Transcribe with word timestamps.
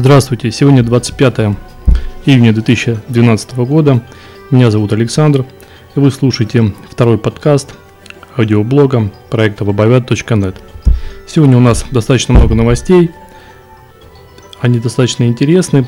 Здравствуйте, 0.00 0.52
сегодня 0.52 0.84
25 0.84 1.56
июня 2.24 2.52
2012 2.52 3.56
года. 3.56 4.00
Меня 4.52 4.70
зовут 4.70 4.92
Александр, 4.92 5.44
и 5.96 5.98
вы 5.98 6.12
слушаете 6.12 6.72
второй 6.88 7.18
подкаст 7.18 7.74
аудиоблога 8.36 9.10
проекта 9.28 9.64
webовят.net. 9.64 10.54
Сегодня 11.26 11.56
у 11.56 11.60
нас 11.60 11.84
достаточно 11.90 12.34
много 12.34 12.54
новостей, 12.54 13.10
они 14.60 14.78
достаточно 14.78 15.24
интересны, 15.24 15.84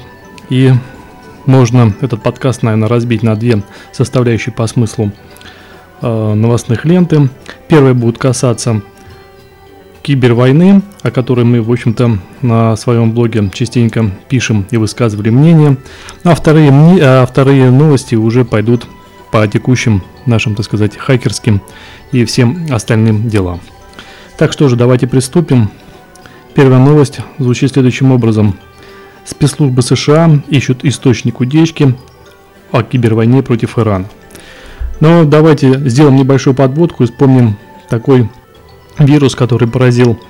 и 0.49 0.73
можно 1.47 1.95
этот 2.01 2.21
подкаст, 2.21 2.65
наверное, 2.65 2.89
разбить 2.89 3.23
на 3.23 3.37
две 3.37 3.63
составляющие 3.93 4.53
по 4.53 4.67
смыслу 4.67 5.13
э, 6.03 6.35
новостных 6.35 6.85
ленты. 6.85 7.31
Первая 7.69 7.95
будет 7.95 8.19
касаться 8.19 8.83
кибервойны, 10.11 10.83
о 11.03 11.13
которой 11.13 11.45
мы, 11.45 11.63
в 11.63 11.71
общем-то, 11.71 12.19
на 12.43 12.75
своем 12.75 13.13
блоге 13.13 13.49
частенько 13.55 14.11
пишем 14.29 14.67
и 14.73 14.77
высказывали 14.77 15.31
мнение. 15.31 15.77
А 16.25 16.35
вторые, 16.35 16.73
а 17.01 17.25
вторые 17.27 17.71
новости 17.71 18.17
уже 18.17 18.45
пойдут 18.45 18.89
по 19.31 19.47
текущим 19.47 20.03
нашим, 20.27 20.57
так 20.57 20.65
сказать, 20.65 20.97
хакерским 20.97 21.61
и 22.11 22.25
всем 22.25 22.67
остальным 22.73 23.29
делам. 23.29 23.61
Так 24.37 24.53
что 24.53 24.69
же, 24.69 24.75
давайте 24.75 25.07
приступим. 25.07 25.71
Первая 26.55 26.81
новость 26.81 27.21
звучит 27.39 27.73
следующим 27.73 28.11
образом. 28.11 28.57
Спецслужбы 29.25 29.81
США 29.81 30.43
ищут 30.49 30.85
источник 30.85 31.39
утечки 31.39 31.95
о 32.73 32.83
кибервойне 32.83 33.45
против 33.45 33.79
Ирана. 33.79 34.07
Но 34.99 35.23
давайте 35.23 35.89
сделаем 35.89 36.17
небольшую 36.17 36.55
подводку 36.55 37.05
и 37.05 37.07
вспомним 37.07 37.57
такой 37.89 38.29
вирус, 38.99 39.35
который 39.35 39.69
поразил 39.69 40.21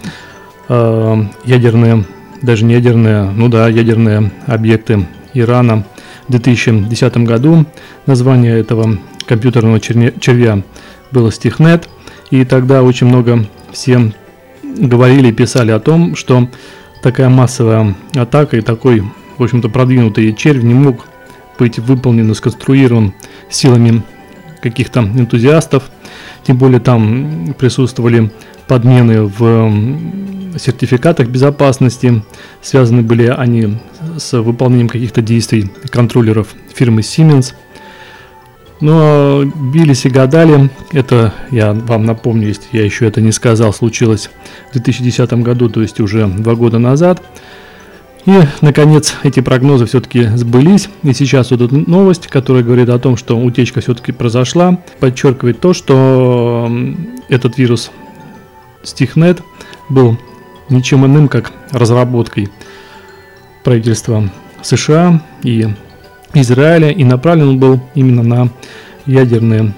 э, 0.68 1.24
ядерные, 1.44 2.04
даже 2.42 2.64
не 2.64 2.74
ядерные, 2.74 3.30
ну 3.30 3.48
да, 3.48 3.68
ядерные 3.68 4.30
объекты 4.46 5.06
Ирана 5.34 5.84
в 6.28 6.32
2010 6.32 7.16
году. 7.18 7.66
Название 8.06 8.58
этого 8.58 8.98
компьютерного 9.26 9.80
червя 9.80 10.62
было 11.10 11.30
Стихнет. 11.32 11.88
И 12.30 12.44
тогда 12.44 12.82
очень 12.82 13.08
много 13.08 13.46
все 13.72 14.12
говорили 14.62 15.28
и 15.28 15.32
писали 15.32 15.72
о 15.72 15.80
том, 15.80 16.14
что 16.14 16.48
такая 17.02 17.28
массовая 17.28 17.94
атака 18.14 18.56
и 18.56 18.60
такой, 18.60 19.02
в 19.38 19.42
общем-то, 19.42 19.68
продвинутый 19.68 20.32
червь 20.34 20.62
не 20.62 20.74
мог 20.74 21.06
быть 21.58 21.78
выполнен 21.78 22.30
и 22.30 22.34
сконструирован 22.34 23.12
силами 23.48 24.02
каких-то 24.62 25.00
энтузиастов. 25.00 25.90
Тем 26.50 26.58
более 26.58 26.80
там 26.80 27.54
присутствовали 27.56 28.28
подмены 28.66 29.22
в 29.22 29.72
сертификатах 30.58 31.28
безопасности. 31.28 32.24
Связаны 32.60 33.02
были 33.02 33.26
они 33.26 33.78
с 34.18 34.36
выполнением 34.36 34.88
каких-то 34.88 35.22
действий 35.22 35.70
контроллеров 35.90 36.48
фирмы 36.74 37.02
Siemens. 37.02 37.54
Но 38.80 39.44
бились 39.44 40.06
и 40.06 40.08
гадали, 40.08 40.70
это 40.90 41.32
я 41.52 41.72
вам 41.72 42.04
напомню, 42.04 42.48
если 42.48 42.64
я 42.72 42.84
еще 42.84 43.06
это 43.06 43.20
не 43.20 43.30
сказал, 43.30 43.72
случилось 43.72 44.28
в 44.70 44.72
2010 44.72 45.32
году, 45.34 45.68
то 45.68 45.82
есть 45.82 46.00
уже 46.00 46.26
два 46.26 46.56
года 46.56 46.80
назад. 46.80 47.22
И, 48.26 48.32
наконец, 48.60 49.14
эти 49.22 49.40
прогнозы 49.40 49.86
все-таки 49.86 50.24
сбылись. 50.36 50.88
И 51.02 51.12
сейчас 51.12 51.50
вот 51.50 51.62
эта 51.62 51.74
новость, 51.74 52.26
которая 52.26 52.62
говорит 52.62 52.88
о 52.88 52.98
том, 52.98 53.16
что 53.16 53.38
утечка 53.38 53.80
все-таки 53.80 54.12
произошла, 54.12 54.78
подчеркивает 54.98 55.60
то, 55.60 55.72
что 55.72 56.70
этот 57.28 57.56
вирус 57.58 57.90
Стихнет 58.82 59.42
был 59.88 60.18
ничем 60.68 61.04
иным, 61.04 61.28
как 61.28 61.52
разработкой 61.70 62.48
правительства 63.64 64.30
США 64.62 65.22
и 65.42 65.68
Израиля, 66.34 66.90
и 66.90 67.04
направлен 67.04 67.58
был 67.58 67.80
именно 67.94 68.22
на 68.22 68.48
ядерные 69.06 69.74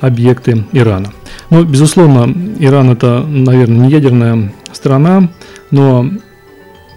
объекты 0.00 0.64
Ирана. 0.72 1.12
Ну, 1.50 1.64
безусловно, 1.64 2.32
Иран 2.58 2.90
это, 2.90 3.22
наверное, 3.22 3.86
не 3.86 3.90
ядерная 3.90 4.52
страна, 4.72 5.28
но 5.70 6.10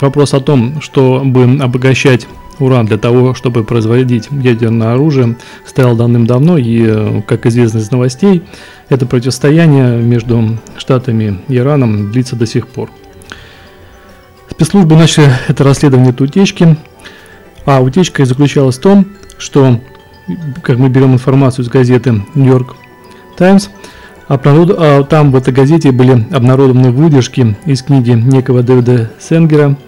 вопрос 0.00 0.34
о 0.34 0.40
том, 0.40 0.80
чтобы 0.80 1.58
обогащать 1.60 2.26
уран 2.58 2.86
для 2.86 2.98
того, 2.98 3.34
чтобы 3.34 3.64
производить 3.64 4.28
ядерное 4.30 4.94
оружие, 4.94 5.36
стоял 5.66 5.94
давным-давно, 5.96 6.58
и, 6.58 7.20
как 7.22 7.46
известно 7.46 7.78
из 7.78 7.90
новостей, 7.90 8.42
это 8.88 9.06
противостояние 9.06 10.00
между 10.00 10.58
Штатами 10.76 11.40
и 11.48 11.56
Ираном 11.56 12.12
длится 12.12 12.36
до 12.36 12.46
сих 12.46 12.68
пор. 12.68 12.90
Спецслужбы 14.50 14.96
начали 14.96 15.28
это 15.48 15.64
расследование 15.64 16.12
этой 16.12 16.22
утечки, 16.22 16.76
а 17.66 17.80
утечка 17.80 18.24
заключалась 18.24 18.78
в 18.78 18.80
том, 18.80 19.06
что, 19.38 19.80
как 20.62 20.78
мы 20.78 20.88
берем 20.88 21.12
информацию 21.12 21.64
из 21.64 21.68
газеты 21.68 22.22
Нью-Йорк 22.34 22.76
Таймс, 23.36 23.68
а 24.28 25.04
там 25.04 25.30
в 25.30 25.36
этой 25.36 25.52
газете 25.52 25.92
были 25.92 26.26
обнародованы 26.32 26.90
выдержки 26.90 27.56
из 27.64 27.82
книги 27.82 28.10
некого 28.10 28.62
Дэвида 28.62 29.12
Сенгера– 29.20 29.76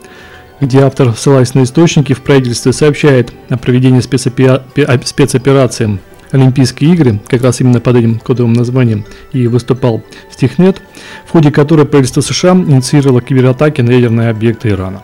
где 0.61 0.81
автор, 0.81 1.15
ссылаясь 1.17 1.55
на 1.55 1.63
источники 1.63 2.13
в 2.13 2.23
правительстве, 2.23 2.73
сообщает 2.73 3.33
о 3.49 3.57
проведении 3.57 4.01
спецоперации 4.01 5.99
Олимпийские 6.31 6.93
игры, 6.93 7.21
как 7.27 7.43
раз 7.43 7.61
именно 7.61 7.81
под 7.81 7.97
этим 7.97 8.19
кодовым 8.19 8.53
названием, 8.53 9.07
и 9.33 9.47
выступал 9.47 10.03
Стихнет, 10.31 10.83
в 11.27 11.31
ходе 11.31 11.51
которой 11.51 11.87
правительство 11.87 12.21
США 12.21 12.53
инициировало 12.53 13.23
кибератаки 13.23 13.81
на 13.81 13.93
ядерные 13.93 14.29
объекты 14.29 14.69
Ирана. 14.69 15.03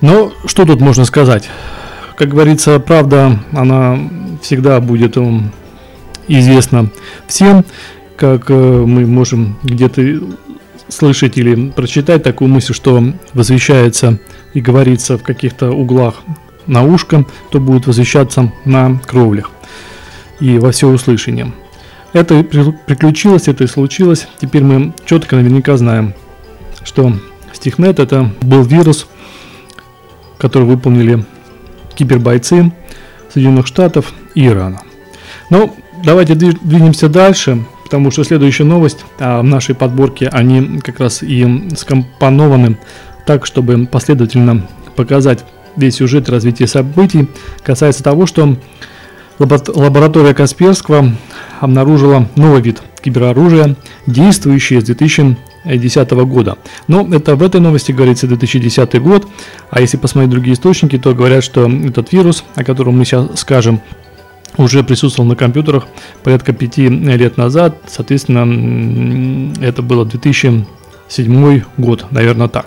Но 0.00 0.32
что 0.46 0.64
тут 0.64 0.80
можно 0.80 1.04
сказать? 1.04 1.48
Как 2.16 2.28
говорится, 2.28 2.78
правда, 2.78 3.40
она 3.52 3.98
всегда 4.42 4.80
будет 4.80 5.16
известна 6.28 6.90
всем, 7.26 7.64
как 8.16 8.50
э, 8.50 8.54
мы 8.54 9.06
можем 9.06 9.58
где-то 9.62 10.20
слышать 10.88 11.38
или 11.38 11.70
прочитать 11.70 12.22
такую 12.22 12.48
мысль, 12.48 12.74
что 12.74 13.02
возвещается 13.32 14.18
и 14.54 14.60
говорится 14.60 15.18
в 15.18 15.22
каких-то 15.22 15.70
углах 15.70 16.22
на 16.66 16.84
ушко, 16.84 17.24
то 17.50 17.60
будет 17.60 17.86
возвещаться 17.86 18.52
на 18.64 18.98
кровлях 18.98 19.50
и 20.40 20.58
во 20.58 20.72
всеуслышание. 20.72 21.52
Это 22.12 22.42
приключилось, 22.42 23.48
это 23.48 23.64
и 23.64 23.68
случилось. 23.68 24.26
Теперь 24.40 24.64
мы 24.64 24.92
четко 25.04 25.36
наверняка 25.36 25.76
знаем, 25.76 26.14
что 26.82 27.12
Стихнет 27.52 27.98
это 27.98 28.30
был 28.40 28.62
вирус, 28.62 29.06
который 30.38 30.64
выполнили 30.64 31.24
кибербойцы 31.94 32.72
Соединенных 33.32 33.66
Штатов 33.66 34.12
и 34.34 34.46
Ирана. 34.46 34.82
Но 35.50 35.74
давайте 36.02 36.34
двинемся 36.34 37.08
дальше 37.08 37.64
потому 37.90 38.12
что 38.12 38.22
следующая 38.22 38.62
новость 38.62 39.04
а 39.18 39.40
в 39.40 39.44
нашей 39.44 39.74
подборке, 39.74 40.28
они 40.28 40.78
как 40.78 41.00
раз 41.00 41.24
и 41.24 41.68
скомпонованы 41.76 42.78
так, 43.30 43.46
чтобы 43.46 43.86
последовательно 43.86 44.66
показать 44.96 45.44
весь 45.76 45.94
сюжет 45.94 46.28
развития 46.28 46.66
событий, 46.66 47.28
касается 47.62 48.02
того, 48.02 48.26
что 48.26 48.56
лаборатория 49.38 50.34
Касперского 50.34 51.12
обнаружила 51.60 52.28
новый 52.34 52.60
вид 52.60 52.82
кибероружия, 53.00 53.76
действующее 54.08 54.80
с 54.80 54.84
2010 54.84 56.10
года. 56.10 56.58
Но 56.88 57.06
это 57.14 57.36
в 57.36 57.42
этой 57.44 57.60
новости 57.60 57.92
говорится 57.92 58.26
2010 58.26 59.00
год, 59.00 59.28
а 59.70 59.80
если 59.80 59.96
посмотреть 59.96 60.32
другие 60.32 60.54
источники, 60.54 60.98
то 60.98 61.14
говорят, 61.14 61.44
что 61.44 61.70
этот 61.70 62.12
вирус, 62.12 62.42
о 62.56 62.64
котором 62.64 62.98
мы 62.98 63.04
сейчас 63.04 63.38
скажем, 63.38 63.80
уже 64.56 64.82
присутствовал 64.82 65.28
на 65.28 65.36
компьютерах 65.36 65.86
порядка 66.24 66.52
пяти 66.52 66.88
лет 66.88 67.36
назад, 67.36 67.76
соответственно, 67.86 69.54
это 69.60 69.82
было 69.82 70.04
2007 70.04 71.62
год, 71.76 72.06
наверное, 72.10 72.48
так. 72.48 72.66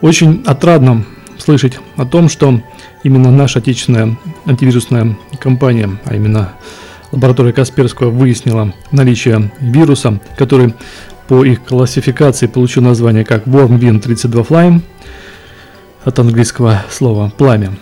Очень 0.00 0.42
отрадно 0.46 1.04
слышать 1.38 1.78
о 1.96 2.06
том, 2.06 2.28
что 2.28 2.60
именно 3.02 3.30
наша 3.30 3.58
отечественная 3.58 4.16
антивирусная 4.46 5.16
компания, 5.38 5.90
а 6.04 6.14
именно 6.14 6.54
лаборатория 7.12 7.52
Касперского 7.52 8.10
выяснила 8.10 8.72
наличие 8.92 9.50
вируса, 9.60 10.20
который 10.36 10.74
по 11.28 11.44
их 11.44 11.64
классификации 11.64 12.46
получил 12.46 12.82
название 12.82 13.24
как 13.24 13.46
WormWin32 13.46 14.46
Flame, 14.48 14.82
от 16.04 16.18
английского 16.18 16.82
слова 16.90 17.30
«пламя». 17.36 17.72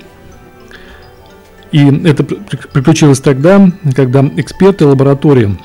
И 1.71 1.87
это 2.05 2.25
приключилось 2.25 3.21
тогда, 3.21 3.71
когда 3.95 4.25
эксперты 4.37 4.87
лаборатории, 4.87 5.57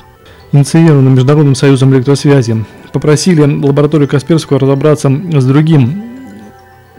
инициированные 0.52 1.14
Международным 1.14 1.54
союзом 1.54 1.94
электросвязи, 1.94 2.64
попросили 2.92 3.42
лабораторию 3.42 4.08
Касперского 4.08 4.60
разобраться 4.60 5.08
с 5.08 5.44
другим 5.46 6.13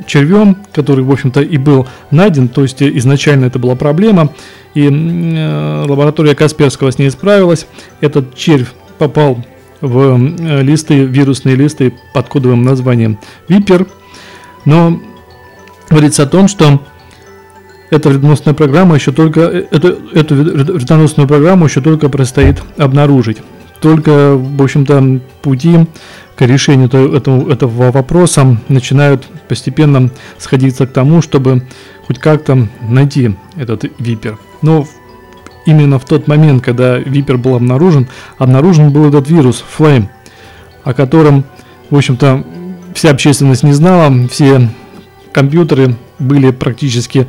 червем, 0.05 0.57
который, 0.73 1.03
в 1.03 1.11
общем-то, 1.11 1.41
и 1.41 1.57
был 1.57 1.87
найден, 2.11 2.47
то 2.47 2.61
есть 2.63 2.81
изначально 2.81 3.45
это 3.45 3.59
была 3.59 3.75
проблема, 3.75 4.33
и 4.73 4.87
э, 4.87 5.85
лаборатория 5.87 6.35
Касперского 6.35 6.91
с 6.91 6.99
ней 6.99 7.09
справилась. 7.09 7.65
Этот 8.01 8.35
червь 8.35 8.71
попал 8.97 9.43
в 9.81 10.17
э, 10.17 10.61
листы, 10.61 11.05
вирусные 11.05 11.55
листы 11.55 11.93
под 12.13 12.27
кодовым 12.27 12.63
названием 12.63 13.19
Випер, 13.47 13.87
но 14.65 14.99
говорится 15.89 16.23
о 16.23 16.27
том, 16.27 16.47
что 16.47 16.81
эта 17.89 18.09
вредоносная 18.09 18.53
программа 18.53 18.95
еще 18.95 19.11
только, 19.11 19.41
э, 19.41 19.65
эту, 19.71 19.95
эту 20.13 20.35
вредоносную 20.35 21.27
программу 21.27 21.65
еще 21.65 21.81
только 21.81 22.09
предстоит 22.09 22.61
обнаружить. 22.77 23.37
Только, 23.81 24.35
в 24.35 24.61
общем-то, 24.61 25.19
пути 25.41 25.85
к 26.35 26.41
решению 26.41 26.87
этого, 26.87 27.51
этого 27.51 27.91
вопроса 27.91 28.57
начинают 28.67 29.25
постепенно 29.47 30.09
сходиться 30.37 30.85
к 30.85 30.91
тому, 30.91 31.21
чтобы 31.21 31.63
хоть 32.07 32.19
как-то 32.19 32.67
найти 32.87 33.35
этот 33.55 33.85
випер. 33.99 34.37
Но 34.61 34.85
именно 35.65 35.99
в 35.99 36.05
тот 36.05 36.27
момент, 36.27 36.63
когда 36.63 36.97
випер 36.97 37.37
был 37.37 37.55
обнаружен, 37.55 38.07
обнаружен 38.37 38.91
был 38.91 39.07
этот 39.07 39.29
вирус 39.29 39.63
Flame, 39.77 40.07
о 40.83 40.93
котором, 40.93 41.45
в 41.89 41.95
общем-то, 41.95 42.43
вся 42.93 43.11
общественность 43.11 43.63
не 43.63 43.73
знала, 43.73 44.13
все 44.29 44.69
компьютеры 45.31 45.95
были 46.19 46.51
практически 46.51 47.27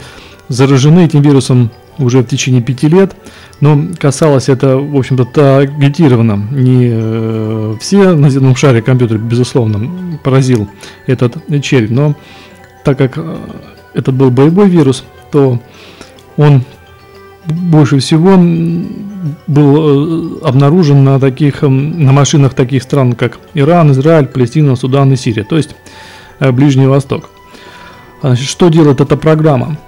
заражены 0.48 1.04
этим 1.04 1.22
вирусом 1.22 1.70
уже 1.98 2.20
в 2.20 2.26
течение 2.26 2.62
пяти 2.62 2.88
лет, 2.88 3.14
но 3.60 3.86
касалось 3.98 4.48
это, 4.48 4.76
в 4.76 4.96
общем-то, 4.96 5.24
таргетированно. 5.24 6.48
Не 6.50 6.90
э, 6.92 7.74
все 7.80 8.14
на 8.14 8.30
земном 8.30 8.56
шаре 8.56 8.82
компьютер, 8.82 9.18
безусловно, 9.18 10.18
поразил 10.22 10.68
этот 11.06 11.36
червь, 11.62 11.90
но 11.90 12.14
так 12.84 12.98
как 12.98 13.14
э, 13.16 13.36
это 13.94 14.12
был 14.12 14.30
боевой 14.30 14.68
вирус, 14.68 15.04
то 15.30 15.60
он 16.36 16.62
больше 17.46 17.98
всего 17.98 18.36
был 19.46 20.38
э, 20.38 20.46
обнаружен 20.46 21.02
на 21.02 21.18
таких, 21.18 21.62
на 21.62 22.12
машинах 22.12 22.54
таких 22.54 22.82
стран, 22.82 23.14
как 23.14 23.38
Иран, 23.54 23.92
Израиль, 23.92 24.26
Палестина, 24.26 24.76
Судан 24.76 25.12
и 25.12 25.16
Сирия, 25.16 25.44
то 25.44 25.56
есть 25.56 25.74
Ближний 26.38 26.86
Восток. 26.86 27.30
Значит, 28.20 28.48
что 28.48 28.68
делает 28.68 29.00
эта 29.00 29.16
программа? 29.16 29.78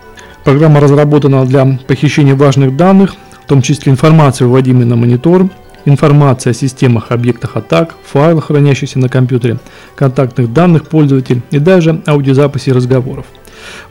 Программа 0.49 0.81
разработана 0.81 1.45
для 1.45 1.79
похищения 1.87 2.35
важных 2.35 2.75
данных, 2.75 3.17
в 3.45 3.47
том 3.47 3.61
числе 3.61 3.93
информации, 3.93 4.45
выводимой 4.45 4.87
на 4.87 4.97
монитор, 4.97 5.50
информация 5.85 6.53
о 6.53 6.55
системах, 6.55 7.11
объектах 7.11 7.59
атак, 7.59 7.97
файлах, 8.03 8.47
хранящихся 8.47 8.99
на 8.99 9.11
компьютере, 9.11 9.59
контактных 9.95 10.50
данных 10.50 10.89
пользователя 10.89 11.43
и 11.50 11.59
даже 11.59 12.00
аудиозаписи 12.06 12.71
разговоров. 12.71 13.27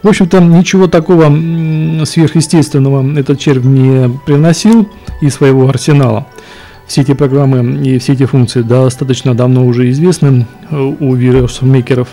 В 0.01 0.07
общем-то, 0.07 0.39
ничего 0.39 0.87
такого 0.87 1.25
сверхъестественного 2.05 3.19
этот 3.19 3.39
червь 3.39 3.63
не 3.63 4.09
приносил 4.25 4.89
из 5.21 5.35
своего 5.35 5.69
арсенала. 5.69 6.25
Все 6.87 7.01
эти 7.01 7.13
программы 7.13 7.87
и 7.87 7.99
все 7.99 8.13
эти 8.13 8.25
функции 8.25 8.63
достаточно 8.63 9.35
давно 9.35 9.63
уже 9.63 9.91
известны 9.91 10.47
э, 10.71 10.75
у 10.75 11.13
вирусмейкеров. 11.13 12.07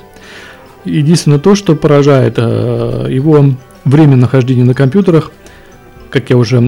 Единственное 0.85 1.39
то, 1.39 1.55
что 1.55 1.75
поражает 1.75 2.35
э, 2.37 3.07
его 3.09 3.55
время 3.85 4.17
нахождения 4.17 4.65
на 4.65 4.75
компьютерах, 4.75 5.31
как 6.11 6.31
я 6.31 6.37
уже 6.37 6.63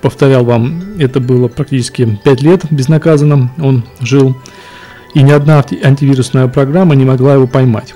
повторял 0.00 0.44
вам, 0.44 0.82
это 0.98 1.20
было 1.20 1.48
практически 1.48 2.18
5 2.24 2.42
лет 2.42 2.62
безнаказанно, 2.70 3.50
он 3.58 3.84
жил, 4.00 4.36
и 5.14 5.22
ни 5.22 5.30
одна 5.30 5.64
антивирусная 5.82 6.48
программа 6.48 6.94
не 6.94 7.04
могла 7.04 7.34
его 7.34 7.46
поймать. 7.46 7.94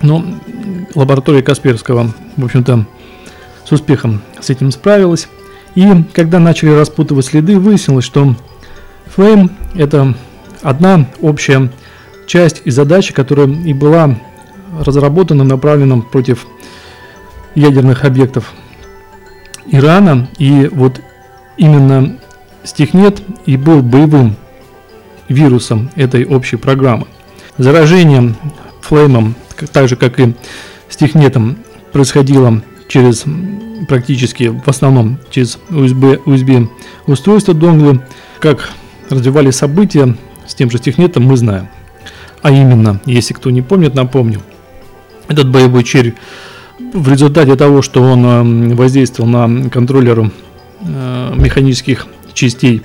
Но 0.00 0.24
лаборатория 0.94 1.42
Касперского, 1.42 2.14
в 2.36 2.44
общем-то, 2.44 2.86
с 3.64 3.72
успехом 3.72 4.22
с 4.40 4.50
этим 4.50 4.70
справилась. 4.70 5.28
И 5.74 5.86
когда 6.12 6.38
начали 6.38 6.70
распутывать 6.70 7.26
следы, 7.26 7.58
выяснилось, 7.58 8.04
что 8.04 8.34
Flame– 9.14 9.50
это 9.74 10.14
одна 10.62 11.06
общая 11.20 11.70
часть 12.26 12.62
и 12.64 12.70
задача, 12.70 13.12
которая 13.12 13.48
и 13.48 13.72
была 13.72 14.18
разработана, 14.80 15.44
направлена 15.44 16.00
против 16.00 16.46
ядерных 17.58 18.04
объектов 18.04 18.52
Ирана. 19.66 20.28
И 20.38 20.68
вот 20.72 21.00
именно 21.56 22.18
Стихнет 22.68 23.22
и 23.46 23.56
был 23.56 23.82
боевым 23.82 24.36
вирусом 25.28 25.90
этой 25.96 26.26
общей 26.26 26.56
программы. 26.56 27.06
Заражение 27.56 28.34
флеймом, 28.82 29.36
так 29.72 29.88
же 29.88 29.96
как 29.96 30.20
и 30.20 30.34
стихнетом, 30.90 31.56
происходило 31.92 32.62
через 32.88 33.24
практически 33.88 34.48
в 34.48 34.68
основном 34.68 35.18
через 35.30 35.58
USB, 35.70 36.22
USB 36.24 36.68
устройство 37.06 37.54
донглы. 37.54 38.02
Как 38.38 38.70
развивались 39.08 39.56
события 39.56 40.14
с 40.46 40.54
тем 40.54 40.70
же 40.70 40.76
стихнетом 40.76 41.24
мы 41.24 41.38
знаем. 41.38 41.68
А 42.42 42.50
именно, 42.50 43.00
если 43.06 43.32
кто 43.32 43.50
не 43.50 43.62
помнит, 43.62 43.94
напомню, 43.94 44.42
этот 45.26 45.50
боевой 45.50 45.84
червь 45.84 46.14
в 46.78 47.10
результате 47.10 47.56
того, 47.56 47.82
что 47.82 48.02
он 48.02 48.24
э, 48.24 48.74
воздействовал 48.74 49.28
на 49.28 49.68
контроллер 49.70 50.30
э, 50.80 51.34
механических 51.36 52.06
частей 52.32 52.82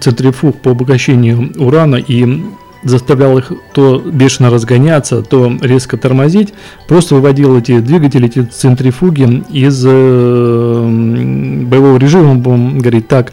центрифуг 0.00 0.60
по 0.60 0.70
обогащению 0.70 1.52
урана 1.56 1.96
и 1.96 2.42
заставлял 2.84 3.38
их 3.38 3.52
то 3.74 3.98
бешено 3.98 4.50
разгоняться, 4.50 5.22
то 5.22 5.52
резко 5.60 5.96
тормозить, 5.96 6.52
просто 6.88 7.14
выводил 7.14 7.56
эти 7.56 7.78
двигатели, 7.78 8.26
эти 8.26 8.42
центрифуги 8.42 9.44
из 9.50 9.84
э, 9.86 11.64
боевого 11.66 11.96
режима, 11.98 12.34
будем 12.34 12.78
говорить 12.78 13.08
так, 13.08 13.32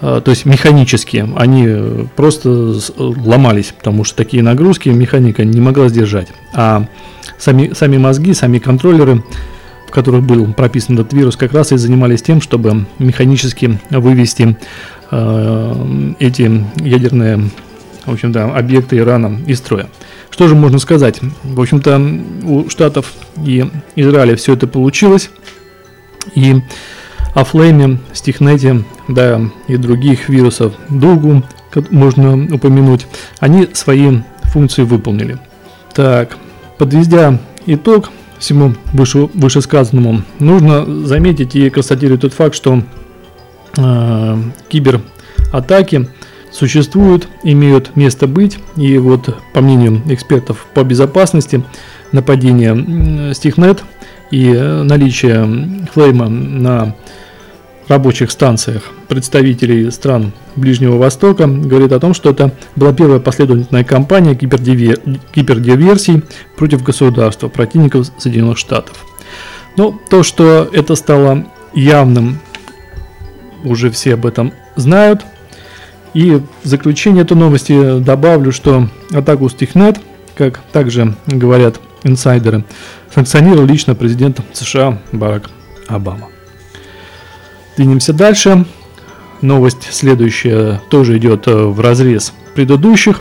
то 0.00 0.22
есть 0.26 0.44
механические, 0.44 1.26
они 1.36 2.06
просто 2.16 2.74
ломались, 2.98 3.72
потому 3.76 4.04
что 4.04 4.14
такие 4.16 4.42
нагрузки 4.42 4.90
механика 4.90 5.42
не 5.42 5.60
могла 5.60 5.88
сдержать. 5.88 6.28
А 6.52 6.86
сами, 7.38 7.72
сами 7.74 7.98
мозги, 7.98 8.34
сами 8.34 8.58
контроллеры, 8.58 9.22
в 9.88 9.90
которых 9.90 10.22
был 10.22 10.52
прописан 10.52 10.98
этот 10.98 11.12
вирус, 11.12 11.36
как 11.36 11.52
раз 11.52 11.72
и 11.72 11.76
занимались 11.76 12.22
тем, 12.22 12.40
чтобы 12.40 12.86
механически 12.98 13.78
вывести 13.90 14.56
э, 15.10 16.12
эти 16.18 16.64
ядерные 16.76 17.50
в 18.06 18.12
общем-то, 18.12 18.56
объекты 18.56 18.98
Ирана 18.98 19.38
из 19.46 19.58
строя. 19.58 19.88
Что 20.30 20.48
же 20.48 20.54
можно 20.54 20.78
сказать? 20.78 21.20
В 21.42 21.60
общем-то, 21.60 22.20
у 22.44 22.68
Штатов 22.70 23.12
и 23.44 23.68
Израиля 23.96 24.36
все 24.36 24.54
это 24.54 24.66
получилось. 24.66 25.30
И 26.34 26.54
о 27.34 27.44
Флейме, 27.44 27.98
Стихнете, 28.12 28.84
да, 29.08 29.40
и 29.66 29.76
других 29.76 30.28
вирусов 30.28 30.74
Дугу 30.88 31.42
можно 31.90 32.54
упомянуть, 32.54 33.06
они 33.40 33.68
свои 33.74 34.20
функции 34.44 34.82
выполнили. 34.82 35.38
Так, 35.92 36.38
Подведя 36.78 37.38
итог 37.66 38.10
всему 38.38 38.74
выше, 38.92 39.28
вышесказанному, 39.32 40.22
нужно 40.38 40.84
заметить 41.06 41.56
и 41.56 41.70
констатировать 41.70 42.20
тот 42.20 42.34
факт, 42.34 42.54
что 42.54 42.82
э, 43.76 44.36
кибератаки 44.68 46.08
существуют, 46.52 47.28
имеют 47.42 47.96
место 47.96 48.26
быть, 48.26 48.58
и 48.76 48.98
вот 48.98 49.36
по 49.52 49.60
мнению 49.60 50.02
экспертов 50.06 50.66
по 50.74 50.84
безопасности 50.84 51.64
нападение 52.12 53.34
Стихнет 53.34 53.82
и 54.30 54.52
наличие 54.52 55.86
флейма 55.92 56.28
на 56.28 56.94
рабочих 57.88 58.30
станциях 58.30 58.82
представителей 59.08 59.90
стран 59.90 60.32
Ближнего 60.56 60.96
Востока 60.96 61.46
говорит 61.46 61.92
о 61.92 62.00
том, 62.00 62.14
что 62.14 62.30
это 62.30 62.52
была 62.74 62.92
первая 62.92 63.20
последовательная 63.20 63.84
кампания 63.84 64.34
гипердивер... 64.34 65.00
гипердиверсий 65.34 66.22
против 66.56 66.82
государства, 66.82 67.48
противников 67.48 68.08
Соединенных 68.18 68.58
Штатов. 68.58 69.04
Но 69.76 69.98
то, 70.10 70.22
что 70.22 70.68
это 70.72 70.94
стало 70.94 71.46
явным, 71.74 72.38
уже 73.64 73.90
все 73.90 74.14
об 74.14 74.26
этом 74.26 74.52
знают. 74.76 75.24
И 76.14 76.40
в 76.62 76.66
заключение 76.66 77.24
этой 77.24 77.36
новости 77.36 78.00
добавлю, 78.00 78.50
что 78.52 78.88
атаку 79.12 79.48
Стихнет, 79.50 80.00
как 80.34 80.60
также 80.72 81.14
говорят 81.26 81.78
инсайдеры, 82.04 82.64
санкционировал 83.14 83.66
лично 83.66 83.94
президент 83.94 84.40
США 84.54 84.98
Барак 85.12 85.50
Обама. 85.88 86.28
Двинемся 87.76 88.12
дальше. 88.12 88.64
Новость 89.42 89.88
следующая 89.92 90.80
тоже 90.88 91.18
идет 91.18 91.46
э, 91.46 91.54
в 91.54 91.78
разрез 91.80 92.32
предыдущих. 92.54 93.20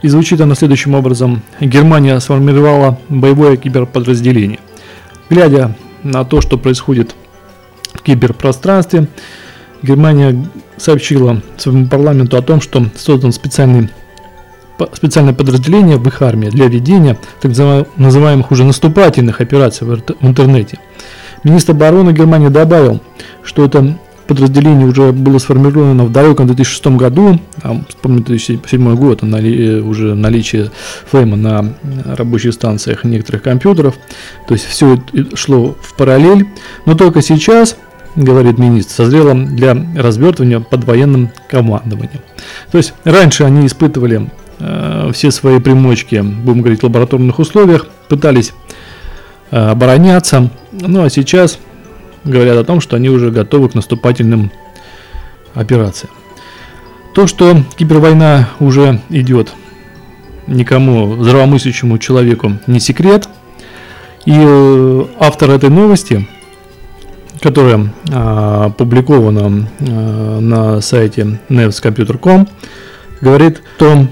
И 0.00 0.08
звучит 0.08 0.40
она 0.40 0.54
следующим 0.54 0.94
образом. 0.94 1.42
Германия 1.60 2.18
сформировала 2.18 2.98
боевое 3.08 3.56
киберподразделение. 3.56 4.58
Глядя 5.30 5.76
на 6.02 6.24
то, 6.24 6.40
что 6.40 6.58
происходит 6.58 7.14
в 7.92 8.02
киберпространстве, 8.02 9.08
Германия 9.82 10.48
сообщила 10.76 11.42
своему 11.58 11.86
парламенту 11.86 12.36
о 12.36 12.42
том, 12.42 12.60
что 12.60 12.84
создан 12.96 13.32
специальный 13.32 13.90
специальное 14.94 15.34
подразделение 15.34 15.96
в 15.96 16.08
их 16.08 16.22
армии 16.22 16.48
для 16.48 16.66
ведения 16.66 17.16
так 17.40 17.52
называемых 17.96 18.50
уже 18.50 18.64
наступательных 18.64 19.40
операций 19.40 19.86
в 19.86 20.02
интернете. 20.22 20.78
Министр 21.44 21.72
обороны 21.72 22.12
Германии 22.12 22.48
добавил, 22.48 23.00
что 23.42 23.64
это 23.64 23.98
подразделение 24.26 24.86
уже 24.86 25.12
было 25.12 25.38
сформировано 25.38 26.04
в 26.04 26.12
далеком 26.12 26.46
2006 26.46 26.86
году, 26.96 27.38
а, 27.62 27.82
вспомню 27.88 28.22
2007 28.22 28.94
год, 28.96 29.22
нали, 29.22 29.80
уже 29.80 30.14
наличие 30.14 30.70
флейма 31.10 31.36
на 31.36 31.74
рабочих 32.16 32.54
станциях 32.54 33.04
некоторых 33.04 33.42
компьютеров, 33.42 33.94
то 34.46 34.54
есть 34.54 34.66
все 34.66 35.02
шло 35.34 35.76
в 35.80 35.94
параллель, 35.96 36.46
но 36.86 36.94
только 36.94 37.20
сейчас 37.20 37.76
говорит 38.14 38.58
министр, 38.58 38.92
созрело 38.92 39.34
для 39.34 39.76
развертывания 39.96 40.60
под 40.60 40.84
военным 40.84 41.30
командованием. 41.48 42.20
То 42.70 42.78
есть 42.78 42.94
раньше 43.04 43.44
они 43.44 43.66
испытывали 43.66 44.30
э, 44.58 45.10
все 45.12 45.30
свои 45.30 45.60
примочки, 45.60 46.22
будем 46.22 46.60
говорить, 46.60 46.80
в 46.80 46.84
лабораторных 46.84 47.38
условиях, 47.38 47.86
пытались 48.08 48.50
э, 48.50 48.91
обороняться, 49.52 50.50
ну 50.72 51.04
а 51.04 51.10
сейчас 51.10 51.58
говорят 52.24 52.56
о 52.56 52.64
том, 52.64 52.80
что 52.80 52.96
они 52.96 53.08
уже 53.08 53.30
готовы 53.30 53.68
к 53.68 53.74
наступательным 53.74 54.50
операциям. 55.54 56.12
То, 57.14 57.26
что 57.26 57.62
кибервойна 57.76 58.48
уже 58.58 59.00
идет, 59.10 59.52
никому 60.46 61.22
здравомыслящему 61.22 61.98
человеку 61.98 62.52
не 62.66 62.80
секрет. 62.80 63.28
И 64.24 64.32
э, 64.34 65.04
автор 65.18 65.50
этой 65.50 65.68
новости, 65.68 66.28
которая 67.40 67.92
а, 68.12 68.66
опубликована 68.66 69.68
а, 69.80 70.40
на 70.40 70.80
сайте 70.80 71.40
nevscomputer.com, 71.48 72.48
говорит, 73.20 73.62
что 73.76 74.06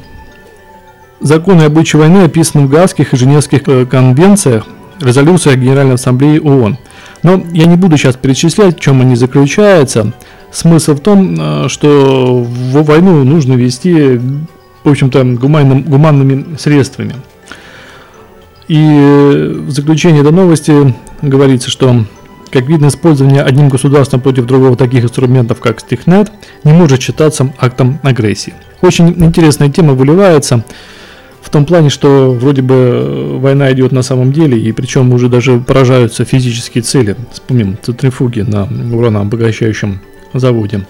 законы 1.21 1.63
обычаи 1.63 1.97
войны 1.97 2.25
описаны 2.25 2.67
в 2.67 2.71
Гаагских 2.71 3.15
и 3.15 3.17
Женевских 3.17 3.69
э, 3.69 3.87
конвенциях, 3.87 4.67
резолюциях 5.03 5.57
Генеральной 5.57 5.95
Ассамблеи 5.95 6.39
ООН– 6.39 6.79
но 7.23 7.43
я 7.53 7.67
не 7.67 7.77
буду 7.77 7.97
сейчас 7.97 8.17
перечислять, 8.17 8.79
в 8.79 8.81
чем 8.81 9.01
они 9.01 9.15
заключаются. 9.15 10.13
Смысл 10.53 10.95
в 10.95 11.01
том, 11.01 11.37
э, 11.39 11.69
что 11.69 12.43
в 12.43 12.83
войну 12.85 13.25
нужно 13.25 13.55
вести, 13.55 14.19
в 14.85 14.89
общем-то, 14.89 15.25
гуманным, 15.25 15.83
гуманными 15.83 16.57
средствами. 16.59 17.15
И 18.69 19.57
в 19.67 19.71
заключение 19.71 20.23
этой 20.23 20.33
новости 20.33 20.95
говорится, 21.23 21.71
что, 21.71 22.05
как 22.51 22.67
видно, 22.67 22.87
использование 22.87 23.43
одним 23.43 23.69
государством 23.69 24.21
против 24.21 24.47
другого 24.47 24.77
таких 24.77 25.05
инструментов, 25.05 25.61
как 25.61 25.81
Стихнет, 25.81 26.33
не 26.65 26.73
может 26.73 27.03
считаться 27.03 27.53
актом 27.59 27.99
агрессии. 28.03 28.55
Очень 28.81 29.11
интересная 29.25 29.71
тема 29.71 29.95
выливается. 29.95 30.65
В 31.51 31.53
том 31.53 31.67
плане, 31.67 31.91
что 31.91 32.31
вроде 32.31 32.63
бы 32.63 32.75
э, 32.75 33.37
война 33.39 33.73
идет 33.73 33.91
на 33.91 34.03
самом 34.03 34.33
деле, 34.33 34.57
и 34.57 34.71
причем 34.71 35.13
уже 35.13 35.29
даже 35.29 35.59
поражаются 35.59 36.25
физические 36.25 36.83
цели. 36.83 37.17
Вспомним 37.33 37.77
центрифуги 37.83 38.43
на 38.43 38.69
уранообогащающем 38.97 40.01
заводе. 40.33 40.87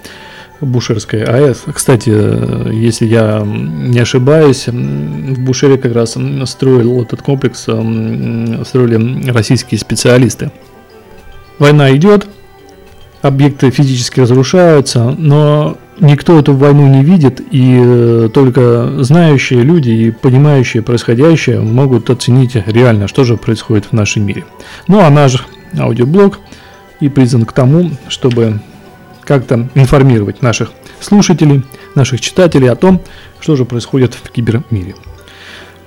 Бушерской 0.60 1.24
АЭС. 1.24 1.62
Кстати, 1.72 2.10
э, 2.12 2.72
если 2.74 3.06
я 3.06 3.42
не 3.42 4.00
ошибаюсь, 4.00 4.66
в 4.66 5.40
Бушере 5.40 5.78
как 5.78 5.94
раз 5.94 6.18
строил 6.44 7.00
этот 7.04 7.22
комплекс, 7.22 7.60
строили 7.60 9.30
российские 9.30 9.78
специалисты. 9.78 10.52
Война 11.58 11.96
идет, 11.96 12.26
объекты 13.22 13.70
физически 13.70 14.20
разрушаются, 14.20 15.14
но 15.16 15.78
никто 16.00 16.38
эту 16.38 16.54
войну 16.54 16.86
не 16.88 17.04
видит, 17.04 17.40
и 17.50 17.80
э, 17.82 18.28
только 18.32 19.02
знающие 19.02 19.62
люди 19.62 19.90
и 19.90 20.10
понимающие 20.10 20.82
происходящее 20.82 21.60
могут 21.60 22.10
оценить 22.10 22.54
реально, 22.54 23.08
что 23.08 23.24
же 23.24 23.36
происходит 23.36 23.86
в 23.86 23.92
нашем 23.92 24.24
мире. 24.24 24.44
Ну 24.88 25.00
а 25.00 25.10
наш 25.10 25.46
аудиоблог 25.78 26.40
и 27.00 27.08
призван 27.08 27.44
к 27.44 27.52
тому, 27.52 27.90
чтобы 28.08 28.60
как-то 29.24 29.68
информировать 29.74 30.42
наших 30.42 30.72
слушателей, 31.00 31.64
наших 31.94 32.20
читателей 32.20 32.68
о 32.70 32.76
том, 32.76 33.00
что 33.38 33.56
же 33.56 33.64
происходит 33.64 34.14
в 34.14 34.30
кибермире. 34.30 34.94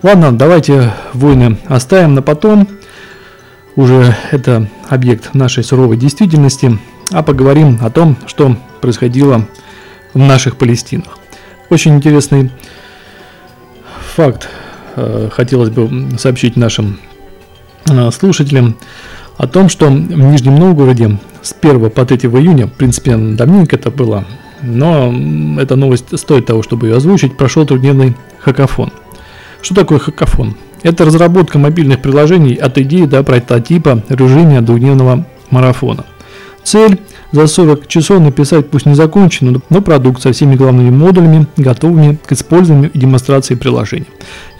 Ладно, 0.02 0.32
давайте 0.32 0.94
войны 1.14 1.58
оставим 1.68 2.14
на 2.14 2.22
потом. 2.22 2.68
Уже 3.76 4.16
это 4.32 4.68
объект 4.90 5.34
нашей 5.34 5.64
суровой 5.64 5.98
действительности. 5.98 6.78
А 7.12 7.24
поговорим 7.24 7.80
о 7.82 7.90
том, 7.90 8.18
что 8.28 8.56
происходило 8.82 9.40
в 9.40 9.46
наших 10.20 10.58
Палестинах. 10.58 11.18
Очень 11.70 11.96
интересный 11.96 12.52
факт 14.16 14.48
э, 14.96 15.30
хотелось 15.32 15.70
бы 15.70 16.18
сообщить 16.18 16.56
нашим 16.56 17.00
э, 17.90 18.12
слушателям 18.12 18.78
о 19.38 19.48
том, 19.48 19.70
что 19.70 19.88
в 19.88 19.92
Нижнем 19.92 20.56
Новгороде 20.56 21.18
с 21.42 21.56
1 21.60 21.90
по 21.90 22.06
3 22.06 22.18
июня, 22.30 22.68
в 22.68 22.74
принципе, 22.74 23.18
давненько 23.18 23.76
это 23.76 23.90
было, 23.92 24.26
но 24.62 25.14
эта 25.60 25.76
новость 25.76 26.18
стоит 26.18 26.46
того, 26.46 26.64
чтобы 26.64 26.88
ее 26.88 26.98
озвучить, 26.98 27.36
прошел 27.36 27.66
трехдневный 27.66 28.16
хакафон. 28.40 28.92
Что 29.62 29.76
такое 29.76 30.00
хакафон? 30.00 30.56
Это 30.84 31.06
разработка 31.06 31.58
мобильных 31.58 32.02
приложений 32.02 32.56
от 32.56 32.78
идеи 32.78 33.06
до 33.06 33.24
прототипа 33.24 34.04
режима 34.10 34.62
двухдневного 34.62 35.26
марафона. 35.50 36.06
Цель 36.64 37.00
за 37.34 37.48
40 37.48 37.88
часов 37.88 38.22
написать 38.22 38.70
пусть 38.70 38.86
не 38.86 38.94
законченную, 38.94 39.62
но 39.70 39.82
продукт 39.82 40.22
со 40.22 40.32
всеми 40.32 40.56
главными 40.56 40.92
модулями, 40.92 41.48
готовыми 41.58 42.18
к 42.26 42.32
использованию 42.32 42.92
и 42.92 43.00
демонстрации 43.00 43.56
приложения. 43.56 44.06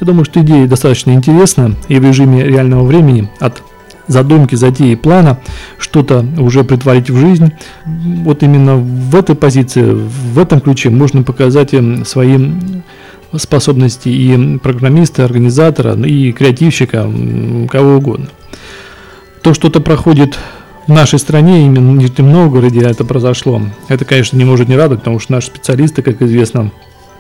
Я 0.02 0.08
думаю, 0.08 0.26
что 0.26 0.42
идея 0.42 0.68
достаточно 0.68 1.12
интересна 1.12 1.76
и 1.88 2.00
в 2.00 2.04
режиме 2.04 2.44
реального 2.44 2.84
времени 2.84 3.30
от 3.40 3.62
задумки, 4.08 4.56
затеи, 4.56 4.96
плана 4.96 5.40
что-то 5.78 6.26
уже 6.38 6.64
притворить 6.64 7.10
в 7.10 7.18
жизнь. 7.18 7.54
Вот 7.86 8.42
именно 8.42 8.76
в 8.76 9.16
этой 9.16 9.36
позиции, 9.36 9.84
в 9.84 10.40
этом 10.40 10.60
ключе 10.60 10.90
можно 10.90 11.24
показать 11.24 11.74
эм, 11.76 12.04
свои 12.06 12.38
способности 13.38 14.10
и 14.10 14.58
программиста, 14.58 15.26
организатора, 15.26 15.94
и 15.94 16.32
креативщика, 16.32 17.10
кого 17.70 17.98
угодно. 17.98 18.28
То, 19.42 19.54
что-то 19.54 19.80
проходит 19.80 20.38
в 20.88 20.92
нашей 20.92 21.20
стране, 21.20 21.66
именно 21.66 21.92
в 21.92 21.96
Нижнем 21.96 22.32
Новгороде 22.32 22.82
это 22.82 23.06
произошло. 23.06 23.62
Это, 23.88 24.06
конечно, 24.06 24.38
не 24.38 24.46
может 24.46 24.68
не 24.68 24.76
радовать, 24.76 25.00
потому 25.00 25.20
что 25.20 25.32
наши 25.32 25.48
специалисты, 25.48 26.02
как 26.02 26.22
известно, 26.22 26.72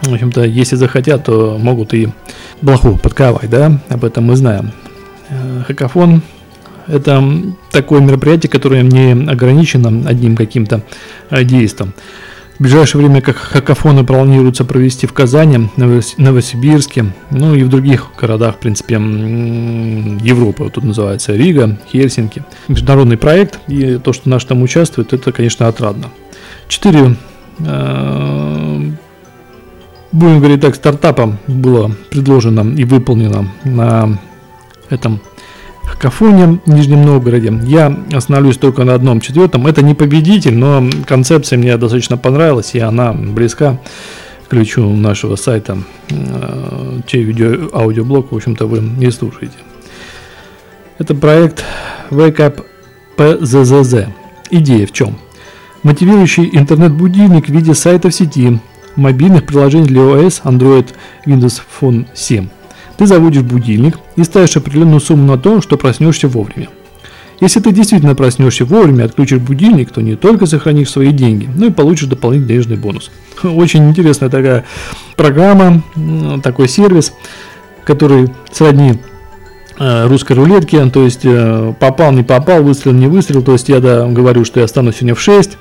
в 0.01 0.13
общем-то, 0.13 0.43
если 0.43 0.75
захотят, 0.75 1.25
то 1.25 1.57
могут 1.57 1.93
и 1.93 2.09
блоху 2.61 2.97
подковать, 2.97 3.49
да, 3.49 3.79
об 3.89 4.03
этом 4.03 4.25
мы 4.25 4.35
знаем. 4.35 4.71
Э, 5.29 5.63
хакафон– 5.65 6.21
это 6.87 7.23
такое 7.71 8.01
мероприятие, 8.01 8.49
которое 8.49 8.83
не 8.83 9.11
ограничено 9.29 10.09
одним 10.09 10.35
каким-то 10.35 10.83
э, 11.29 11.43
действием. 11.43 11.93
Ближайшее 12.63 13.01
время 13.01 13.19
как 13.19 13.35
хакафоны 13.35 14.05
планируется 14.05 14.63
провести 14.63 15.05
в 15.05 15.11
Казани, 15.11 15.69
Новосибирске, 15.75 17.07
ну 17.29 17.53
и 17.55 17.61
в 17.61 17.67
других 17.67 18.11
городах, 18.17 18.55
в 18.55 18.59
принципе, 18.59 18.93
Европы. 18.93 20.63
Вот 20.63 20.71
тут 20.71 20.85
называется 20.85 21.35
Рига, 21.35 21.77
Хельсинки. 21.91 22.45
Международный 22.69 23.17
проект, 23.17 23.59
и 23.67 23.97
то, 23.97 24.13
что 24.13 24.29
наш 24.29 24.45
там 24.45 24.61
участвует, 24.61 25.11
это, 25.11 25.33
конечно, 25.33 25.67
отрадно. 25.67 26.07
Четыре 26.69 27.17
э, 27.59 28.81
будем 30.13 30.39
говорить 30.39 30.61
так, 30.61 30.75
стартапа 30.75 31.37
было 31.47 31.91
предложено 32.11 32.73
и 32.77 32.85
выполнено 32.85 33.49
на 33.65 34.17
этом 34.89 35.19
Какофония 35.93 36.59
в 36.65 36.73
Нижнем 36.73 37.05
Новгороде. 37.05 37.53
Я 37.63 37.95
остановлюсь 38.11 38.57
только 38.57 38.83
на 38.83 38.95
одном 38.95 39.21
четвертом. 39.21 39.67
Это 39.67 39.83
не 39.83 39.93
победитель, 39.93 40.55
но 40.55 40.83
концепция 41.05 41.57
мне 41.57 41.77
достаточно 41.77 42.17
понравилась, 42.17 42.73
и 42.73 42.79
она 42.79 43.13
близка 43.13 43.79
к 44.45 44.49
ключу 44.49 44.89
нашего 44.89 45.35
сайта, 45.35 45.77
э, 46.09 46.99
чей 47.05 47.23
видео, 47.23 47.69
аудиоблог, 47.73 48.31
в 48.31 48.35
общем-то, 48.35 48.65
вы 48.65 48.79
не 48.79 49.11
слушаете. 49.11 49.53
Это 50.97 51.13
проект 51.13 51.63
Wake 52.09 52.37
Up 52.37 52.63
PZZZ. 53.15 54.07
Идея 54.49 54.87
в 54.87 54.91
чем? 54.91 55.15
Мотивирующий 55.83 56.49
интернет-будильник 56.51 57.47
в 57.47 57.49
виде 57.49 57.75
сайта 57.75 58.09
в 58.09 58.15
сети, 58.15 58.59
мобильных 58.95 59.45
приложений 59.45 59.87
для 59.87 60.01
iOS, 60.01 60.41
Android, 60.43 60.87
Windows 61.25 61.61
Phone 61.79 62.07
7– 62.13 62.47
ты 62.97 63.07
заводишь 63.07 63.41
будильник 63.43 63.99
и 64.15 64.23
ставишь 64.23 64.55
определенную 64.57 64.99
сумму 64.99 65.25
на 65.25 65.37
то, 65.37 65.61
что 65.61 65.77
проснешься 65.77 66.27
вовремя. 66.27 66.69
Если 67.39 67.59
ты 67.59 67.71
действительно 67.71 68.15
проснешься 68.15 68.63
вовремя 68.63 69.03
и 69.03 69.05
отключишь 69.05 69.39
будильник, 69.39 69.91
то 69.91 70.01
не 70.01 70.15
только 70.15 70.45
сохранишь 70.45 70.89
свои 70.89 71.11
деньги, 71.11 71.49
но 71.55 71.65
и 71.65 71.71
получишь 71.71 72.07
дополнительный 72.07 72.47
денежный 72.47 72.77
бонус. 72.77 73.11
Очень 73.43 73.89
интересная 73.89 74.29
такая 74.29 74.65
программа, 75.17 75.83
такой 76.41 76.69
сервис, 76.69 77.11
который 77.83 78.29
сродни 78.51 78.99
э, 79.77 80.07
русской 80.07 80.33
рулетки, 80.33 80.89
то 80.89 81.03
есть 81.03 81.21
э, 81.23 81.73
попал, 81.79 82.13
не 82.13 82.23
попал, 82.23 82.63
выстрелил, 82.63 82.97
не 82.97 83.07
выстрелил, 83.07 83.43
то 83.43 83.53
есть 83.53 83.67
я 83.67 83.79
да, 83.79 84.07
говорю, 84.07 84.45
что 84.45 84.59
я 84.59 84.67
стану 84.67 84.93
сегодня 84.93 85.15
в 85.15 85.21
6, 85.21 85.57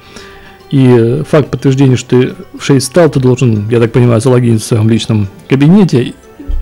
и 0.71 1.23
факт 1.29 1.51
подтверждения, 1.51 1.97
что 1.97 2.11
ты 2.11 2.35
в 2.57 2.63
6 2.63 2.87
встал, 2.87 3.11
ты 3.11 3.19
должен, 3.19 3.69
я 3.69 3.81
так 3.81 3.93
понимаю, 3.93 4.21
залогиниться 4.21 4.65
в 4.65 4.69
своем 4.69 4.89
личном 4.89 5.29
кабинете 5.49 6.15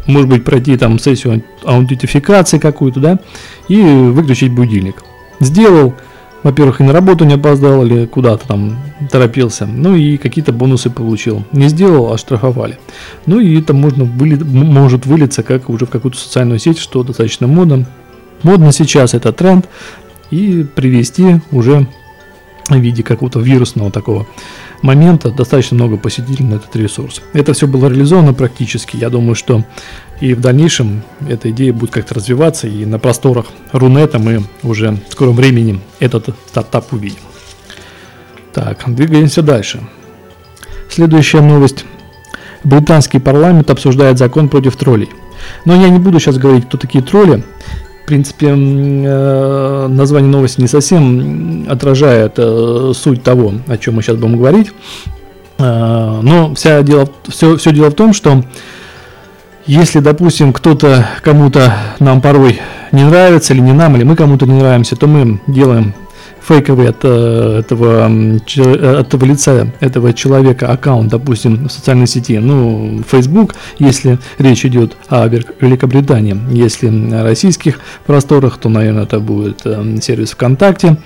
может 0.06 0.28
быть, 0.28 0.44
пройти 0.44 0.76
там 0.76 0.98
сессию 0.98 1.42
аутентификации 1.64 2.58
какую-то, 2.58 3.00
да, 3.00 3.18
и 3.68 3.80
выключить 3.80 4.52
будильник. 4.52 5.02
Сделал, 5.40 5.94
во-первых, 6.42 6.80
и 6.80 6.84
на 6.84 6.92
работу 6.92 7.24
не 7.24 7.34
опоздал 7.34 7.84
или 7.84 8.06
куда-то 8.06 8.46
там 8.46 8.78
торопился, 9.10 9.66
ну 9.66 9.94
и 9.94 10.16
какие-то 10.16 10.52
бонусы 10.52 10.90
получил. 10.90 11.44
Не 11.52 11.68
сделал, 11.68 12.12
оштрафовали. 12.12 12.78
Ну 13.26 13.40
и 13.40 13.60
это 13.60 13.74
можно 13.74 14.04
выли... 14.04 14.42
может 14.42 15.06
вылиться 15.06 15.42
как 15.42 15.68
уже 15.68 15.86
в 15.86 15.90
какую-то 15.90 16.18
социальную 16.18 16.58
сеть, 16.58 16.78
что 16.78 17.02
достаточно 17.02 17.46
модно. 17.46 17.86
Модно 18.42 18.72
сейчас 18.72 19.14
это 19.14 19.32
тренд 19.32 19.68
и 20.30 20.64
привести 20.74 21.40
уже 21.50 21.86
в 22.68 22.76
виде 22.76 23.02
какого-то 23.02 23.40
вирусного 23.40 23.90
такого 23.90 24.26
момента 24.82 25.30
достаточно 25.30 25.76
много 25.76 25.96
посетителей 25.96 26.46
на 26.46 26.54
этот 26.54 26.74
ресурс. 26.76 27.22
Это 27.32 27.52
все 27.52 27.66
было 27.66 27.88
реализовано 27.88 28.34
практически. 28.34 28.96
Я 28.96 29.10
думаю, 29.10 29.34
что 29.34 29.64
и 30.20 30.34
в 30.34 30.40
дальнейшем 30.40 31.02
эта 31.28 31.50
идея 31.50 31.72
будет 31.72 31.90
как-то 31.90 32.14
развиваться, 32.14 32.66
и 32.66 32.84
на 32.84 32.98
просторах 32.98 33.46
Рунета 33.72 34.18
мы 34.18 34.42
уже 34.62 34.92
в 35.08 35.12
скором 35.12 35.34
времени 35.36 35.80
этот 35.98 36.34
стартап 36.48 36.92
увидим. 36.92 37.20
Так, 38.52 38.82
двигаемся 38.86 39.42
дальше. 39.42 39.80
Следующая 40.88 41.40
новость. 41.40 41.84
Британский 42.64 43.18
парламент 43.18 43.70
обсуждает 43.70 44.18
закон 44.18 44.48
против 44.48 44.76
троллей. 44.76 45.08
Но 45.64 45.74
я 45.74 45.88
не 45.88 45.98
буду 45.98 46.20
сейчас 46.20 46.36
говорить, 46.36 46.66
кто 46.66 46.76
такие 46.76 47.02
тролли 47.02 47.44
принципе, 48.10 48.48
э, 48.48 49.86
название 49.88 50.30
новости 50.30 50.60
не 50.60 50.66
совсем 50.66 51.64
отражает 51.68 52.34
э, 52.38 52.92
суть 52.92 53.22
того, 53.22 53.52
о 53.68 53.76
чем 53.78 53.94
мы 53.94 54.02
сейчас 54.02 54.16
будем 54.16 54.36
говорить. 54.36 54.72
Э, 55.58 56.18
но 56.20 56.52
вся 56.56 56.82
дело, 56.82 57.08
все, 57.28 57.56
все 57.56 57.72
дело 57.72 57.90
в 57.90 57.94
том, 57.94 58.12
что 58.12 58.42
если, 59.64 60.00
допустим, 60.00 60.52
кто-то 60.52 61.06
кому-то 61.22 61.72
нам 62.00 62.20
порой 62.20 62.60
не 62.90 63.04
нравится, 63.04 63.54
или 63.54 63.60
не 63.60 63.72
нам, 63.72 63.94
или 63.94 64.02
мы 64.02 64.16
кому-то 64.16 64.44
не 64.44 64.58
нравимся, 64.58 64.96
то 64.96 65.06
мы 65.06 65.40
делаем 65.46 65.94
фейковый 66.42 66.88
от 66.88 66.98
э, 67.02 67.58
этого, 67.60 68.10
э, 68.10 68.96
от 68.98 69.06
этого 69.08 69.24
лица, 69.24 69.68
этого 69.80 70.12
человека 70.12 70.68
аккаунт, 70.68 71.10
допустим, 71.10 71.68
в 71.68 71.72
социальной 71.72 72.06
сети, 72.06 72.38
ну, 72.38 73.02
Facebook, 73.08 73.54
если 73.78 74.18
речь 74.38 74.64
идет 74.64 74.96
о 75.08 75.26
Великобритании, 75.28 76.36
если 76.50 76.88
о 76.88 77.22
российских 77.22 77.80
просторах, 78.06 78.58
то, 78.58 78.68
наверное, 78.68 79.04
это 79.04 79.20
будет 79.20 79.60
э, 79.64 79.98
сервис 80.02 80.30
ВКонтакте. 80.30 80.96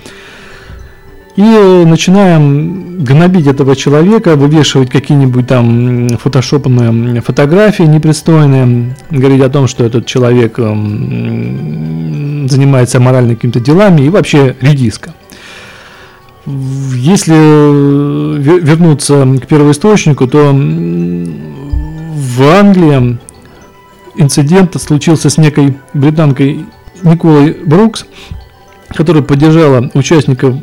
И 1.35 1.41
начинаем 1.41 3.03
гнобить 3.03 3.45
этого 3.45 3.75
человека, 3.75 4.37
вывешивать 4.37 4.89
какие-нибудь 4.89 5.45
там 5.47 6.07
фотошопные 6.17 7.19
фотографии 7.19 7.83
непристойные, 7.83 8.95
говорить 9.11 9.41
о 9.41 9.49
том, 9.49 9.67
что 9.67 9.83
этот 9.83 10.05
человек 10.05 10.57
занимается 12.49 13.01
моральными 13.01 13.35
какими-то 13.35 13.59
делами 13.59 14.03
и 14.03 14.09
вообще 14.09 14.55
редиска. 14.61 15.13
Если 16.45 17.33
э, 17.35 18.37
вернуться 18.37 19.25
к 19.41 19.47
первоисточнику, 19.47 20.27
то 20.27 20.51
в 20.53 22.41
Англии 22.41 23.17
инцидент 24.15 24.79
случился 24.79 25.29
с 25.29 25.37
некой 25.37 25.77
британкой 25.93 26.65
Николой 27.01 27.53
Брукс, 27.53 28.05
которая 28.89 29.23
поддержала 29.23 29.89
участников 29.95 30.55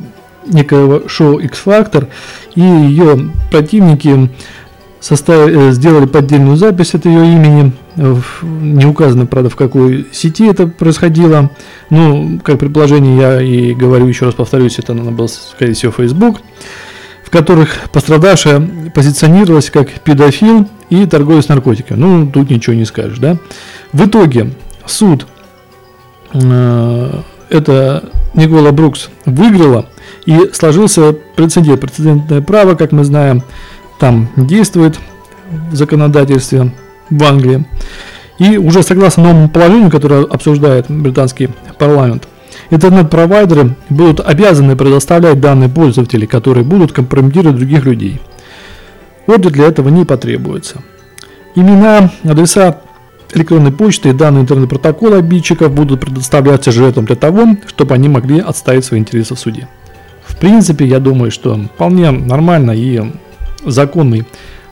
некого 0.47 1.09
шоу 1.09 1.39
X-Factor, 1.39 2.09
и 2.55 2.61
ее 2.61 3.33
противники 3.51 4.31
составили, 5.02 5.68
э, 5.68 5.73
сделали 5.73 6.06
поддельную 6.06 6.57
запись 6.57 6.94
от 6.94 7.05
ее 7.05 7.24
имени, 7.24 7.72
не 7.96 8.87
указано, 8.87 9.27
правда, 9.27 9.50
в 9.50 9.57
какой 9.57 10.07
сети 10.12 10.46
это 10.46 10.66
происходило. 10.66 11.50
Ну, 11.90 12.40
как 12.42 12.59
предположение, 12.59 13.18
я 13.18 13.42
и 13.42 13.74
говорю, 13.74 14.07
еще 14.07 14.24
раз 14.24 14.35
повторюсь, 14.35 14.79
это 14.79 14.94
наверное, 14.94 15.18
был, 15.18 15.29
скорее 15.29 15.74
всего, 15.74 15.92
Facebook, 15.92 16.40
в 17.24 17.31
которых 17.31 17.90
пострадавшая 17.92 18.62
позиционировалась 18.94 19.70
как 19.70 19.90
педофил 19.90 20.68
и 20.88 21.05
торговец 21.05 21.48
наркотиками. 21.48 21.98
Ну, 21.98 22.31
тут 22.31 22.48
ничего 22.48 22.74
не 22.74 22.85
скажешь, 22.85 23.18
да. 23.18 23.37
В 23.92 24.07
итоге 24.07 24.53
суд 24.87 25.27
э, 26.33 27.20
это 27.50 28.05
Никола 28.35 28.70
Брукс 28.70 29.11
выиграла, 29.27 29.87
и 30.27 30.50
сложился 30.53 31.12
прецедент. 31.12 31.81
Прецедентное 31.81 32.40
право, 32.40 32.74
как 32.74 32.92
мы 32.92 33.05
знаем, 33.05 33.42
там 34.03 34.29
действует 34.35 34.99
в 35.71 35.77
законодательстве 35.77 36.73
в 37.09 37.23
Англии. 37.23 37.65
И 38.41 38.57
уже 38.57 38.83
согласно 38.83 39.23
новому 39.23 39.49
положению, 39.49 39.93
которое 39.93 40.25
обсуждает 40.25 40.87
британский 40.88 41.51
парламент, 41.79 42.27
интернет-провайдеры 42.71 43.77
будут 43.91 44.19
обязаны 44.19 44.75
предоставлять 44.75 45.38
данные 45.38 45.69
пользователей, 45.69 46.27
которые 46.27 46.65
будут 46.65 46.91
компрометировать 46.91 47.59
других 47.59 47.85
людей. 47.85 48.21
Ордер 49.29 49.53
для 49.53 49.67
этого 49.67 49.88
не 49.88 50.05
потребуется. 50.05 50.83
Имена, 51.55 52.11
адреса 52.25 52.81
электронной 53.33 53.71
почты 53.71 54.09
и 54.09 54.12
данные 54.12 54.43
интернет-протокола 54.43 55.19
обидчиков 55.19 55.73
будут 55.73 56.01
предоставляться 56.01 56.73
жертвам 56.73 57.05
для 57.05 57.15
того, 57.15 57.57
чтобы 57.69 57.95
они 57.95 58.09
могли 58.09 58.41
отставить 58.41 58.85
свои 58.85 58.99
интересы 58.99 59.37
в 59.37 59.38
суде. 59.38 59.69
В 60.25 60.37
принципе, 60.38 60.87
я 60.87 60.99
думаю, 60.99 61.31
что 61.31 61.57
вполне 61.77 62.11
нормально 62.11 62.73
и 62.73 63.01
законный, 63.64 64.25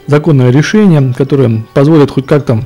законное 0.06 0.50
решение, 0.50 1.12
которое 1.16 1.62
позволит 1.74 2.10
хоть 2.10 2.26
как-то 2.26 2.62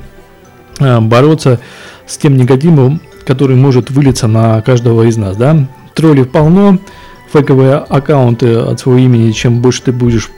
э, 0.79 0.99
бороться 0.99 1.59
с 2.05 2.17
тем 2.17 2.37
негативом, 2.37 3.01
который 3.25 3.55
может 3.55 3.89
вылиться 3.91 4.27
на 4.27 4.61
каждого 4.61 5.03
из 5.03 5.17
нас. 5.17 5.37
Да? 5.37 5.67
Троллей 5.93 6.25
полно, 6.25 6.79
фейковые 7.31 7.75
аккаунты 7.75 8.55
от 8.55 8.79
своего 8.79 8.99
имени, 8.99 9.31
чем 9.31 9.61
больше 9.61 9.83
ты 9.83 9.91
будешь 9.91 10.29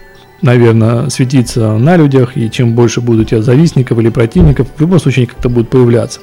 наверное, 0.42 1.10
светиться 1.10 1.78
на 1.78 1.98
людях, 1.98 2.38
и 2.38 2.50
чем 2.52 2.76
больше 2.76 3.02
будут 3.02 3.26
у 3.26 3.30
тебя 3.30 3.42
завистников 3.42 3.98
или 4.00 4.10
противников, 4.10 4.68
в 4.76 4.82
любом 4.82 5.00
случае 5.00 5.28
как-то 5.28 5.50
будут 5.50 5.70
появляться. 5.70 6.20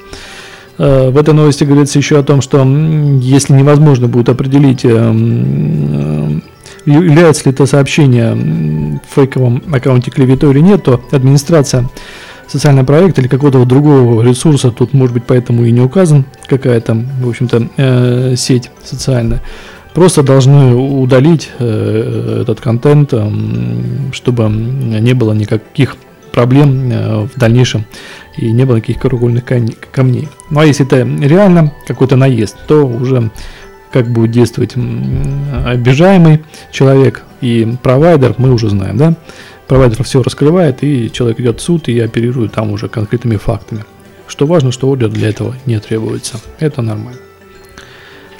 Э, 0.78 1.10
в 1.10 1.16
этой 1.16 1.34
новости 1.34 1.64
говорится 1.64 1.98
еще 1.98 2.18
о 2.18 2.22
том, 2.22 2.40
что 2.40 2.64
если 3.20 3.54
невозможно 3.54 4.08
будет 4.08 4.28
определить 4.28 4.84
э, 4.84 6.40
является 6.86 7.44
ли 7.44 7.52
это 7.52 7.66
сообщение 7.66 8.34
в 8.34 9.14
фейковом 9.14 9.62
аккаунте 9.72 10.10
клеветой 10.10 10.50
или 10.50 10.60
нет, 10.60 10.84
то 10.84 11.00
администрация 11.10 11.88
социального 12.46 12.86
проекта 12.86 13.20
или 13.20 13.28
какого-то 13.28 13.64
другого 13.64 14.22
ресурса, 14.22 14.70
тут 14.70 14.92
может 14.92 15.14
быть 15.14 15.24
поэтому 15.26 15.64
и 15.64 15.70
не 15.70 15.80
указан 15.80 16.24
какая-то, 16.46 16.94
в 17.20 17.28
общем-то, 17.28 17.68
э, 17.76 18.34
сеть 18.36 18.70
социальная, 18.84 19.40
просто 19.94 20.22
должны 20.22 20.74
удалить 20.74 21.50
э, 21.58 22.40
этот 22.42 22.60
контент, 22.60 23.12
э, 23.12 23.30
чтобы 24.12 24.48
не 24.48 25.14
было 25.14 25.32
никаких 25.32 25.96
проблем 26.32 26.90
э, 26.90 27.26
в 27.32 27.38
дальнейшем 27.38 27.86
и 28.36 28.50
не 28.50 28.64
было 28.64 28.76
никаких 28.76 29.00
краеугольных 29.00 29.44
камней. 29.92 30.28
Ну 30.50 30.60
а 30.60 30.66
если 30.66 30.84
это 30.84 31.04
реально 31.24 31.72
какой-то 31.86 32.16
наезд, 32.16 32.56
то 32.66 32.84
уже 32.86 33.30
как 33.94 34.08
будет 34.08 34.32
действовать 34.32 34.74
обижаемый 35.64 36.42
человек 36.72 37.22
и 37.40 37.76
провайдер, 37.80 38.34
мы 38.38 38.52
уже 38.52 38.68
знаем, 38.68 38.96
да? 38.96 39.14
Провайдер 39.68 40.02
все 40.02 40.20
раскрывает, 40.20 40.82
и 40.82 41.12
человек 41.12 41.38
идет 41.38 41.60
в 41.60 41.62
суд 41.62 41.86
и 41.86 42.00
оперирует 42.00 42.50
там 42.50 42.72
уже 42.72 42.88
конкретными 42.88 43.36
фактами. 43.36 43.84
Что 44.26 44.46
важно, 44.46 44.72
что 44.72 44.88
ордер 44.88 45.10
для 45.10 45.28
этого 45.28 45.54
не 45.64 45.78
требуется. 45.78 46.40
Это 46.58 46.82
нормально. 46.82 47.20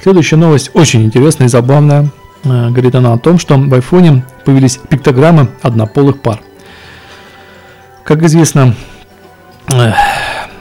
Следующая 0.02 0.34
новость 0.34 0.72
очень 0.74 1.04
интересная 1.04 1.46
и 1.46 1.50
забавная. 1.50 2.10
Э, 2.42 2.70
говорит 2.70 2.96
она 2.96 3.12
о 3.12 3.18
том, 3.18 3.38
что 3.38 3.56
в 3.56 3.72
айфоне 3.72 4.26
появились 4.44 4.80
пиктограммы 4.88 5.50
однополых 5.62 6.20
пар. 6.20 6.40
Как 8.02 8.24
известно, 8.24 8.74
э, 9.68 9.92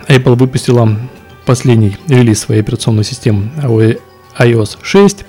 Apple 0.07 0.35
выпустила 0.35 0.87
последний 1.47 1.97
релиз 2.07 2.41
своей 2.41 2.61
операционной 2.61 3.03
системы 3.03 3.49
iOS 4.39 4.77
6, 4.81 5.25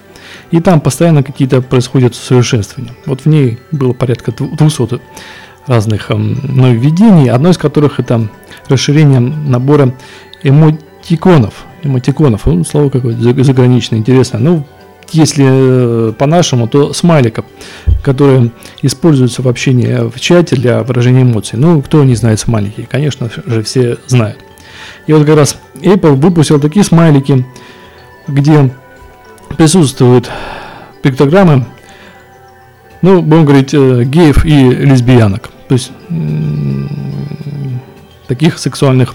и 0.50 0.60
там 0.60 0.80
постоянно 0.80 1.22
какие-то 1.22 1.62
происходят 1.62 2.12
усовершенствования. 2.12 2.94
Вот 3.06 3.22
в 3.22 3.26
ней 3.26 3.58
было 3.72 3.92
порядка 3.92 4.32
200 4.32 5.00
разных 5.66 6.10
эм, 6.10 6.38
нововведений, 6.42 7.30
одно 7.30 7.50
из 7.50 7.58
которых 7.58 7.98
это 7.98 8.28
расширение 8.68 9.20
набора 9.20 9.94
эмотиконов. 10.42 11.64
Эмотиконов, 11.82 12.46
ну, 12.46 12.64
слово 12.64 12.90
какое-то 12.90 13.42
заграничное, 13.42 13.98
интересное. 13.98 14.40
Ну, 14.40 14.66
если 15.12 15.46
э, 15.48 16.12
по-нашему, 16.12 16.66
то 16.66 16.92
смайликов, 16.92 17.44
которые 18.02 18.50
используются 18.82 19.42
в 19.42 19.48
общении 19.48 20.08
в 20.08 20.18
чате 20.18 20.56
для 20.56 20.82
выражения 20.82 21.22
эмоций. 21.22 21.58
Ну, 21.58 21.80
кто 21.82 22.04
не 22.04 22.14
знает 22.14 22.40
смайлики? 22.40 22.88
Конечно 22.90 23.30
же, 23.46 23.62
все 23.62 23.98
знают. 24.06 24.38
И 25.06 25.12
вот 25.12 25.26
как 25.26 25.36
раз 25.36 25.56
Apple 25.74 26.14
выпустил 26.14 26.58
такие 26.58 26.84
смайлики, 26.84 27.44
где 28.26 28.70
присутствуют 29.56 30.30
пиктограммы, 31.02 31.66
ну, 33.02 33.22
будем 33.22 33.44
говорить, 33.44 33.74
э, 33.74 34.04
геев 34.04 34.44
и 34.44 34.70
лесбиянок, 34.70 35.50
то 35.68 35.74
есть 35.74 35.92
таких 38.26 38.58
сексуальных 38.58 39.14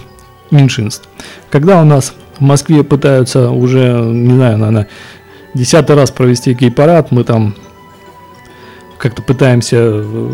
меньшинств. 0.50 1.08
Когда 1.50 1.80
у 1.82 1.84
нас 1.84 2.14
в 2.38 2.42
Москве 2.42 2.82
пытаются 2.84 3.50
уже, 3.50 4.00
не 4.00 4.34
знаю, 4.34 4.58
наверное, 4.58 4.88
десятый 5.54 5.96
раз 5.96 6.10
провести 6.10 6.54
гей-парад, 6.54 7.10
мы 7.10 7.24
там 7.24 7.54
как-то 8.98 9.22
пытаемся 9.22 9.76
э, 9.78 10.32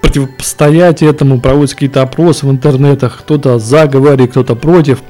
противостоять 0.00 1.02
этому, 1.02 1.40
проводятся 1.40 1.76
какие-то 1.76 2.02
опросы 2.02 2.46
в 2.46 2.50
интернетах, 2.50 3.18
кто-то 3.20 3.58
за 3.58 3.86
говорит, 3.86 4.30
кто-то 4.30 4.54
против. 4.54 5.02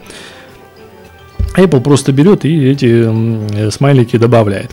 Apple 1.56 1.80
просто 1.80 2.12
берет 2.12 2.44
и 2.44 2.68
эти 2.68 3.70
смайлики 3.70 4.16
добавляет. 4.16 4.70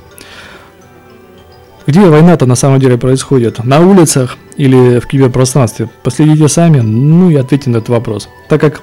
Где 1.86 2.02
война-то 2.02 2.46
на 2.46 2.56
самом 2.56 2.80
деле 2.80 2.98
происходит? 2.98 3.64
На 3.64 3.80
улицах 3.80 4.38
или 4.58 5.00
в 5.00 5.08
киберпространстве? 5.08 5.90
Последите 6.04 6.48
сами, 6.50 6.82
ну 6.82 7.30
и 7.30 7.36
ответьте 7.36 7.70
на 7.70 7.78
этот 7.78 7.90
вопрос. 7.90 8.28
Так 8.50 8.60
как 8.60 8.82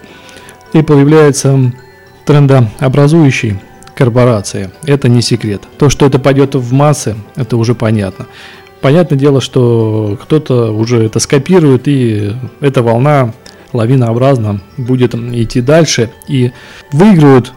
Apple 0.73 1.01
является 1.01 1.73
трендообразующей 2.25 3.61
корпорацией, 3.95 4.71
это 4.87 5.09
не 5.09 5.21
секрет. 5.21 5.63
То, 5.77 5.91
что 5.91 6.07
это 6.07 6.19
пойдет 6.19 6.55
в 6.55 6.73
массы, 6.73 7.15
это 7.37 7.59
уже 7.59 7.75
понятно. 7.75 8.27
Понятное 8.81 9.19
дело, 9.19 9.41
что 9.41 10.19
кто-то 10.23 10.73
уже 10.73 11.05
это 11.05 11.19
скопирует, 11.21 11.87
и 11.87 12.33
эта 12.61 12.83
волна 12.83 13.35
лавинообразно 13.73 14.61
будет 14.77 15.15
идти 15.15 15.61
дальше, 15.61 16.11
и 16.27 16.53
выигрывают 16.91 17.53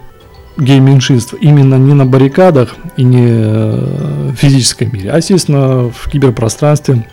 гей-меньшинств 0.57 1.35
именно 1.39 1.75
не 1.75 1.93
на 1.93 2.05
баррикадах 2.05 2.75
и 2.97 3.03
не 3.03 4.31
в 4.31 4.35
физическом 4.35 4.91
мире, 4.91 5.11
а, 5.11 5.17
естественно, 5.17 5.89
в 5.89 6.09
киберпространстве. 6.09 7.07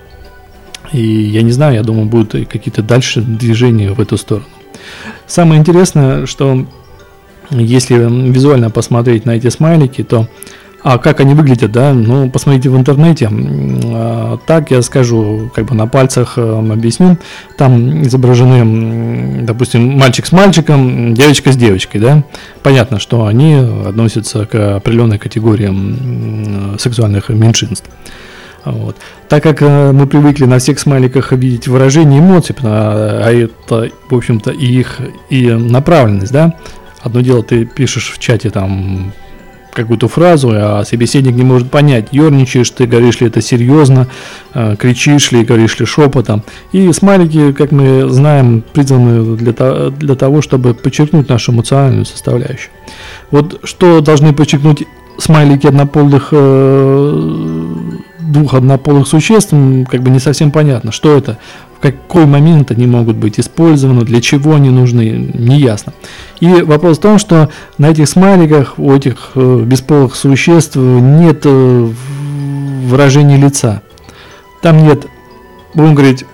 И 0.92 1.00
я 1.00 1.42
не 1.42 1.52
знаю, 1.52 1.74
я 1.74 1.82
думаю, 1.82 2.06
будут 2.06 2.48
какие-то 2.48 2.82
дальше 2.82 3.20
движения 3.20 3.92
в 3.92 4.00
эту 4.00 4.16
сторону. 4.16 4.46
Самое 5.26 5.60
интересное, 5.60 6.26
что 6.26 6.66
если 7.50 7.96
визуально 7.96 8.70
посмотреть 8.70 9.24
на 9.24 9.32
эти 9.32 9.48
смайлики, 9.48 10.02
то 10.02 10.28
а 10.84 10.98
как 10.98 11.20
они 11.20 11.32
выглядят, 11.32 11.72
да? 11.72 11.94
Ну, 11.94 12.28
посмотрите 12.28 12.68
в 12.68 12.76
интернете. 12.76 13.30
А, 13.32 14.36
так 14.46 14.70
я 14.70 14.82
скажу, 14.82 15.50
как 15.54 15.64
бы 15.64 15.74
на 15.74 15.86
пальцах 15.86 16.34
э, 16.36 16.72
объясню. 16.72 17.16
Там 17.56 18.02
изображены, 18.02 19.42
допустим, 19.44 19.96
мальчик 19.96 20.26
с 20.26 20.32
мальчиком, 20.32 21.14
девочка 21.14 21.52
с 21.52 21.56
девочкой, 21.56 22.02
да? 22.02 22.22
Понятно, 22.62 23.00
что 23.00 23.24
они 23.24 23.54
относятся 23.54 24.44
к 24.44 24.76
определенной 24.76 25.18
категории 25.18 26.76
сексуальных 26.78 27.30
меньшинств. 27.30 27.88
Вот. 28.66 28.96
Так 29.30 29.42
как 29.42 29.62
э, 29.62 29.92
мы 29.92 30.06
привыкли 30.06 30.44
на 30.44 30.58
всех 30.58 30.78
смайликах 30.78 31.32
видеть 31.32 31.66
выражение 31.66 32.20
эмоций, 32.20 32.54
а 32.62 33.32
это, 33.32 33.88
в 34.10 34.14
общем-то, 34.14 34.50
их 34.50 35.00
и 35.30 35.50
направленность, 35.50 36.32
да? 36.32 36.56
Одно 37.00 37.22
дело, 37.22 37.42
ты 37.42 37.64
пишешь 37.64 38.10
в 38.10 38.18
чате 38.18 38.50
там 38.50 39.14
какую-то 39.74 40.08
фразу, 40.08 40.50
а 40.52 40.84
собеседник 40.84 41.34
не 41.34 41.44
может 41.44 41.70
понять, 41.70 42.08
ерничаешь 42.12 42.70
ты, 42.70 42.86
говоришь 42.86 43.20
ли 43.20 43.26
это 43.26 43.40
серьезно, 43.42 44.08
э, 44.54 44.76
кричишь 44.78 45.32
ли, 45.32 45.44
говоришь 45.44 45.78
ли 45.78 45.86
шепотом. 45.86 46.42
И 46.72 46.90
смайлики, 46.92 47.52
как 47.52 47.72
мы 47.72 48.08
знаем, 48.08 48.64
призваны 48.72 49.36
для, 49.36 49.90
для 49.90 50.14
того, 50.14 50.42
чтобы 50.42 50.74
подчеркнуть 50.74 51.28
нашу 51.28 51.52
эмоциональную 51.52 52.06
составляющую. 52.06 52.70
Вот 53.30 53.60
что 53.64 54.00
должны 54.00 54.32
подчеркнуть 54.32 54.84
смайлики 55.18 55.66
однополых, 55.66 56.28
э, 56.32 57.60
двух 58.20 58.54
однополых 58.54 59.06
существ, 59.06 59.54
как 59.90 60.02
бы 60.02 60.10
не 60.10 60.18
совсем 60.18 60.50
понятно, 60.50 60.92
что 60.92 61.16
это, 61.16 61.38
какой 61.92 62.24
момент 62.24 62.70
они 62.70 62.86
могут 62.86 63.16
быть 63.16 63.38
использованы, 63.38 64.02
для 64.04 64.22
чего 64.22 64.54
они 64.54 64.70
нужны, 64.70 65.30
не 65.34 65.58
ясно. 65.58 65.92
И 66.40 66.62
вопрос 66.62 66.96
в 66.96 67.02
том, 67.02 67.18
что 67.18 67.50
на 67.76 67.90
этих 67.90 68.08
смайликах 68.08 68.78
у 68.78 68.94
этих 68.94 69.32
э, 69.34 69.60
бесполых 69.66 70.16
существ 70.16 70.76
нет 70.76 71.42
э, 71.44 71.90
выражения 72.86 73.36
лица. 73.36 73.82
Там 74.62 74.82
нет, 74.82 75.06
будем 75.74 75.94
говорить, 75.94 76.24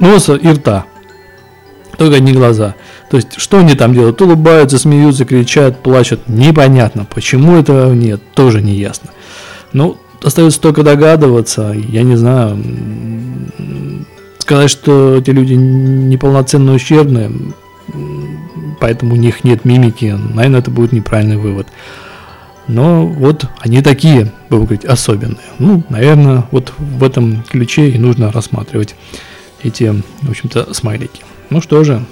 носа 0.00 0.34
и 0.34 0.48
рта, 0.48 0.84
только 1.96 2.18
не 2.18 2.32
глаза. 2.32 2.74
То 3.08 3.18
есть, 3.18 3.34
что 3.36 3.58
они 3.58 3.74
там 3.74 3.94
делают? 3.94 4.20
Улыбаются, 4.20 4.78
смеются, 4.78 5.24
кричат, 5.24 5.80
плачут. 5.80 6.28
Непонятно. 6.28 7.06
Почему 7.14 7.56
этого 7.56 7.92
нет, 7.92 8.20
тоже 8.34 8.62
не 8.62 8.74
ясно. 8.74 9.10
Ну, 9.72 9.96
остается 10.24 10.60
только 10.60 10.82
догадываться. 10.82 11.72
Я 11.72 12.02
не 12.02 12.16
знаю, 12.16 12.58
сказать, 14.52 14.70
что 14.70 15.16
эти 15.16 15.30
люди 15.30 15.54
неполноценно 15.54 16.74
ущербные, 16.74 17.32
поэтому 18.80 19.14
у 19.14 19.16
них 19.16 19.44
нет 19.44 19.64
мимики, 19.64 20.14
наверное, 20.34 20.60
это 20.60 20.70
будет 20.70 20.92
неправильный 20.92 21.38
вывод. 21.38 21.68
Но 22.68 23.06
вот 23.06 23.46
они 23.60 23.80
такие, 23.80 24.30
будем 24.50 24.64
говорить, 24.64 24.84
особенные. 24.84 25.38
Ну, 25.58 25.82
наверное, 25.88 26.44
вот 26.50 26.74
в 26.78 27.02
этом 27.02 27.42
ключе 27.44 27.88
и 27.88 27.98
нужно 27.98 28.30
рассматривать 28.30 28.94
эти, 29.62 30.02
в 30.20 30.30
общем-то, 30.30 30.74
смайлики. 30.74 31.22
Ну 31.48 31.62
что 31.62 31.82
же, 31.82 32.04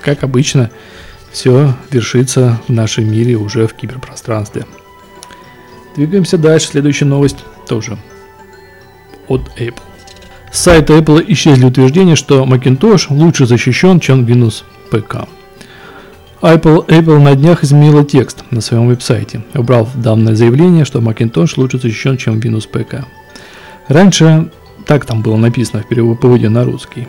как 0.00 0.24
обычно, 0.24 0.70
все 1.30 1.72
вершится 1.90 2.60
в 2.66 2.72
нашем 2.72 3.10
мире 3.10 3.36
уже 3.36 3.68
в 3.68 3.74
киберпространстве. 3.74 4.66
Двигаемся 5.94 6.36
дальше. 6.36 6.66
Следующая 6.66 7.04
новость 7.04 7.44
тоже 7.68 7.96
от 9.28 9.42
Apple. 9.56 9.93
С 10.54 10.60
сайта 10.60 10.96
Apple 10.96 11.24
исчезли 11.26 11.64
утверждения, 11.64 12.14
что 12.14 12.44
Macintosh 12.44 13.06
лучше 13.10 13.44
защищен, 13.44 13.98
чем 13.98 14.24
Windows 14.24 14.62
ПК. 14.88 15.26
Apple, 16.42 16.86
Apple 16.86 17.18
на 17.18 17.34
днях 17.34 17.64
изменила 17.64 18.04
текст 18.04 18.44
на 18.52 18.60
своем 18.60 18.86
веб-сайте, 18.86 19.42
убрав 19.52 19.88
данное 19.96 20.36
заявление, 20.36 20.84
что 20.84 21.00
Macintosh 21.00 21.54
лучше 21.56 21.80
защищен, 21.80 22.18
чем 22.18 22.38
Windows 22.38 22.68
ПК. 22.68 23.04
Раньше 23.88 24.48
так 24.86 25.04
там 25.04 25.22
было 25.22 25.36
написано 25.36 25.82
в 25.82 25.88
переводе 25.88 26.48
на 26.48 26.62
русский. 26.64 27.08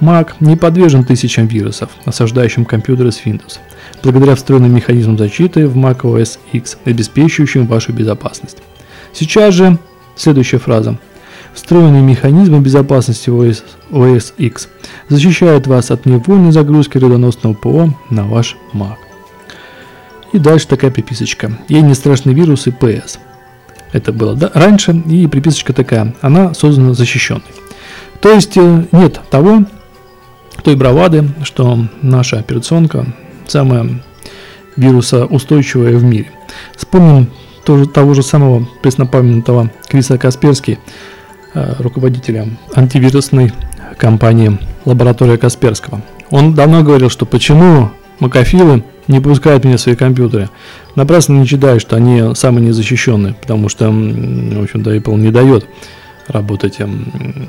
Mac 0.00 0.30
не 0.40 0.56
подвержен 0.56 1.04
тысячам 1.04 1.46
вирусов, 1.46 1.90
осаждающим 2.04 2.64
компьютеры 2.64 3.12
с 3.12 3.24
Windows, 3.24 3.60
благодаря 4.02 4.34
встроенным 4.34 4.74
механизмам 4.74 5.18
защиты 5.18 5.68
в 5.68 5.76
Mac 5.76 6.00
OS 6.00 6.40
X, 6.50 6.78
обеспечивающим 6.84 7.68
вашу 7.68 7.92
безопасность. 7.92 8.58
Сейчас 9.12 9.54
же 9.54 9.78
следующая 10.16 10.58
фраза– 10.58 10.98
Встроенные 11.54 12.02
механизмы 12.02 12.60
безопасности 12.60 13.28
OS, 13.28 13.62
OS 13.90 14.32
X 14.38 14.68
защищают 15.08 15.66
вас 15.66 15.90
от 15.90 16.06
невольной 16.06 16.52
загрузки 16.52 16.98
вредоносного 16.98 17.54
ПО 17.54 17.94
на 18.10 18.24
ваш 18.24 18.56
Mac. 18.72 18.96
И 20.32 20.38
дальше 20.38 20.66
такая 20.66 20.90
приписочка. 20.90 21.58
Ей 21.68 21.82
не 21.82 21.94
страшны 21.94 22.30
вирусы 22.30 22.70
PS. 22.70 23.18
Это 23.92 24.12
было 24.12 24.34
да, 24.34 24.50
раньше, 24.54 24.92
и 24.92 25.26
приписочка 25.26 25.74
такая. 25.74 26.14
Она 26.22 26.54
создана 26.54 26.94
защищенной. 26.94 27.42
То 28.20 28.30
есть 28.30 28.56
э, 28.56 28.86
нет 28.92 29.20
того, 29.30 29.64
той 30.64 30.76
бравады, 30.76 31.28
что 31.42 31.78
наша 32.00 32.38
операционка 32.38 33.06
самая 33.46 34.02
вирусоустойчивая 34.76 35.96
в 35.96 36.04
мире. 36.04 36.30
Вспомним 36.76 37.28
тоже, 37.64 37.86
того 37.86 38.14
же 38.14 38.22
самого 38.22 38.66
преснопамятного 38.82 39.70
Криса 39.88 40.18
Касперский, 40.18 40.78
Э, 41.54 41.74
руководителя 41.80 42.48
антивирусной 42.74 43.52
компании 43.98 44.58
лаборатория 44.86 45.36
Касперского. 45.36 46.00
Он 46.30 46.54
давно 46.54 46.82
говорил, 46.82 47.10
что 47.10 47.26
почему 47.26 47.90
макофилы 48.20 48.84
не 49.06 49.20
пускают 49.20 49.64
меня 49.64 49.76
в 49.76 49.80
свои 49.80 49.94
компьютеры. 49.94 50.48
Напрасно 50.94 51.34
не 51.34 51.46
читают, 51.46 51.82
что 51.82 51.96
они 51.96 52.34
самые 52.36 52.68
незащищенные, 52.68 53.34
потому 53.34 53.68
что, 53.68 53.90
в 53.90 54.62
общем-то, 54.62 54.96
Apple 54.96 55.16
не 55.16 55.30
дает 55.30 55.66
работать 56.26 56.78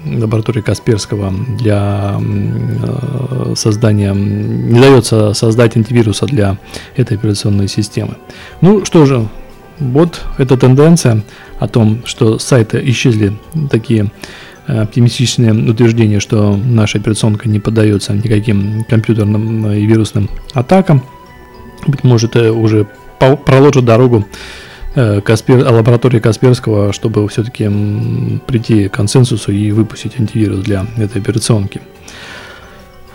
лаборатории 0.05 0.61
Касперского 0.61 1.31
для 1.57 2.19
э, 2.19 3.53
создания, 3.55 4.13
не 4.13 4.81
дается 4.81 5.33
создать 5.33 5.77
антивируса 5.77 6.25
для 6.25 6.57
этой 6.97 7.15
операционной 7.15 7.69
системы. 7.69 8.15
Ну 8.59 8.83
что 8.83 9.05
же, 9.05 9.29
вот 9.79 10.21
эта 10.37 10.57
тенденция 10.57 11.23
о 11.59 11.67
том, 11.67 12.03
что 12.05 12.39
с 12.39 12.43
сайта 12.43 12.77
исчезли 12.89 13.33
такие 13.69 14.11
э, 14.67 14.81
оптимистичные 14.81 15.53
утверждения, 15.53 16.19
что 16.19 16.55
наша 16.55 16.97
операционка 16.97 17.49
не 17.49 17.59
поддается 17.59 18.13
никаким 18.13 18.83
компьютерным 18.89 19.71
и 19.71 19.85
вирусным 19.85 20.29
атакам. 20.53 21.03
Быть 21.87 22.03
может, 22.03 22.35
э, 22.35 22.51
уже 22.51 22.87
проложит 23.19 23.85
дорогу 23.85 24.25
э, 24.95 25.21
Каспер, 25.21 25.65
лаборатории 25.69 26.19
Касперского, 26.19 26.93
чтобы 26.93 27.27
все-таки 27.29 27.69
прийти 28.45 28.89
к 28.89 28.93
консенсусу 28.93 29.51
и 29.51 29.71
выпустить 29.71 30.19
антивирус 30.19 30.59
для 30.59 30.85
этой 30.97 31.21
операционки. 31.21 31.81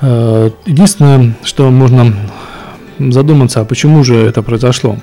Единственное, 0.01 1.35
что 1.43 1.71
можно 1.71 2.15
задуматься, 3.01 3.61
а 3.61 3.65
почему 3.65 4.05
же 4.05 4.15
это 4.15 4.43
произошло 4.43 4.97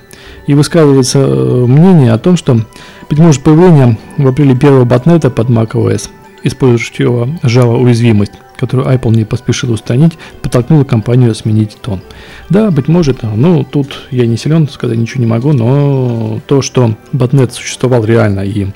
и 0.48 0.54
высказывается 0.54 1.20
э, 1.20 1.66
мнение 1.68 2.14
о 2.14 2.18
том, 2.18 2.38
что, 2.38 2.60
быть 3.10 3.44
появление 3.44 3.98
в 4.18 4.28
апреле 4.28 4.56
первого 4.56 4.86
ботнета 4.86 5.30
под 5.30 5.50
macOS, 5.50 6.10
использующего 6.44 7.26
Java 7.44 7.78
уязвимость, 7.78 8.34
которую 8.56 8.88
Apple 8.88 9.16
не 9.16 9.26
поспешил 9.26 9.72
устранить, 9.72 10.14
подтолкнула 10.42 10.84
компанию 10.84 11.34
сменить 11.36 11.78
тон. 11.82 12.02
Да, 12.50 12.72
быть 12.72 12.88
может, 12.88 13.24
ну, 13.24 13.64
тут 13.64 14.08
я 14.12 14.26
не 14.28 14.38
силен, 14.38 14.70
сказать 14.70 14.98
ничего 14.98 15.22
не 15.22 15.30
могу, 15.30 15.54
но 15.54 16.40
то, 16.48 16.62
что 16.62 16.96
ботнет 17.12 17.54
существовал 17.54 18.06
реально, 18.06 18.42
и 18.42 18.68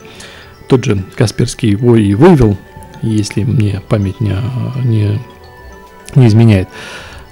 тот 0.67 0.84
же 0.84 1.03
Касперский 1.15 1.69
его 1.69 1.95
и 1.95 2.13
вывел, 2.15 2.58
если 3.01 3.43
мне 3.43 3.82
память 3.88 4.19
не, 4.19 4.36
не, 4.84 5.19
не 6.15 6.27
изменяет, 6.27 6.67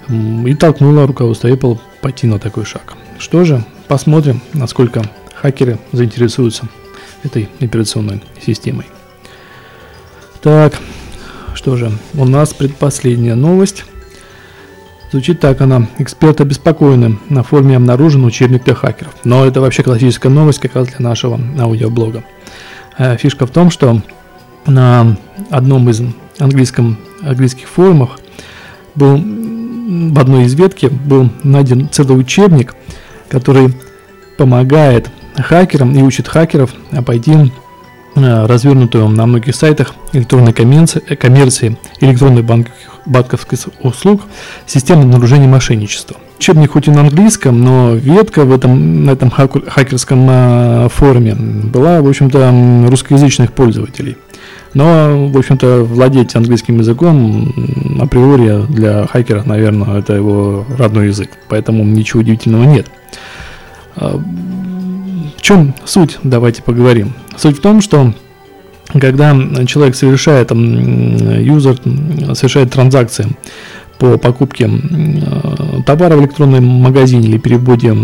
и 0.08 0.54
толкнула 0.54 1.06
руководство 1.06 1.48
Apple 1.48 1.78
пойти 2.00 2.26
на 2.26 2.38
такой 2.38 2.64
шаг. 2.64 2.94
Что 3.18 3.44
же, 3.44 3.64
посмотрим, 3.88 4.40
насколько 4.52 5.02
хакеры 5.34 5.78
заинтересуются 5.92 6.68
этой 7.22 7.48
операционной 7.60 8.22
системой. 8.44 8.86
Так, 10.42 10.78
что 11.54 11.76
же, 11.76 11.90
у 12.14 12.24
нас 12.24 12.54
предпоследняя 12.54 13.34
новость. 13.34 13.84
Звучит 15.10 15.40
так 15.40 15.60
она. 15.60 15.88
Эксперты 15.98 16.42
обеспокоены. 16.42 17.18
На 17.30 17.42
форуме 17.42 17.76
обнаружен 17.76 18.24
учебник 18.24 18.64
для 18.64 18.74
хакеров. 18.74 19.14
Но 19.24 19.44
это 19.46 19.60
вообще 19.60 19.82
классическая 19.82 20.28
новость 20.28 20.60
как 20.60 20.74
раз 20.76 20.88
для 20.88 21.00
нашего 21.00 21.40
аудиоблога. 21.58 22.22
Э, 22.98 23.16
фишка 23.16 23.46
в 23.46 23.50
том, 23.50 23.70
что 23.70 24.02
на 24.66 25.16
одном 25.50 25.88
из 25.88 26.02
английском, 26.38 26.98
английских 27.22 27.68
форумах 27.68 28.20
был 28.94 29.16
в 29.16 30.18
одной 30.18 30.44
из 30.44 30.54
ветки 30.54 30.86
был 30.86 31.30
найден 31.42 31.88
целый 31.88 32.20
учебник, 32.20 32.74
который 33.28 33.72
помогает 34.36 35.10
хакерам 35.36 35.94
и 35.94 36.02
учит 36.02 36.28
хакеров 36.28 36.70
обойти 36.92 37.32
э, 38.14 38.46
развернутую 38.46 39.08
на 39.08 39.26
многих 39.26 39.54
сайтах 39.54 39.94
электронной 40.12 40.52
коммерции, 40.52 41.78
электронных 42.00 42.44
банковских 43.06 43.58
услуг 43.82 44.22
систему 44.66 45.02
обнаружения 45.02 45.48
мошенничества. 45.48 46.16
Учебник 46.38 46.72
хоть 46.72 46.86
и 46.86 46.90
на 46.90 47.00
английском, 47.00 47.60
но 47.60 47.94
ветка 47.94 48.44
в 48.44 48.52
этом, 48.52 49.04
на 49.04 49.10
этом 49.10 49.30
хакерском 49.30 50.26
э, 50.30 50.88
форуме 50.88 51.34
была, 51.34 52.00
в 52.00 52.08
общем-то, 52.08 52.88
русскоязычных 52.88 53.52
пользователей. 53.52 54.16
Но, 54.74 55.28
в 55.28 55.36
общем-то, 55.36 55.84
владеть 55.84 56.34
английским 56.36 56.78
языком 56.78 57.52
априори 58.00 58.66
для 58.68 59.06
хакера, 59.06 59.42
наверное, 59.44 59.98
это 59.98 60.14
его 60.14 60.66
родной 60.76 61.08
язык. 61.08 61.30
Поэтому 61.48 61.84
ничего 61.84 62.20
удивительного 62.20 62.64
нет. 62.64 62.86
А, 63.96 64.20
в 65.36 65.42
чем 65.42 65.74
суть? 65.84 66.18
Давайте 66.22 66.62
поговорим. 66.62 67.12
Суть 67.36 67.58
в 67.58 67.60
том, 67.60 67.80
что 67.80 68.12
когда 68.92 69.36
человек 69.66 69.94
совершает, 69.96 70.50
юзер 70.50 71.76
совершает 72.34 72.72
транзакции 72.72 73.28
по 73.98 74.16
покупке 74.16 74.70
товара 75.86 76.16
в 76.16 76.20
электронном 76.20 76.64
магазине 76.64 77.28
или 77.28 77.38
переводе 77.38 77.96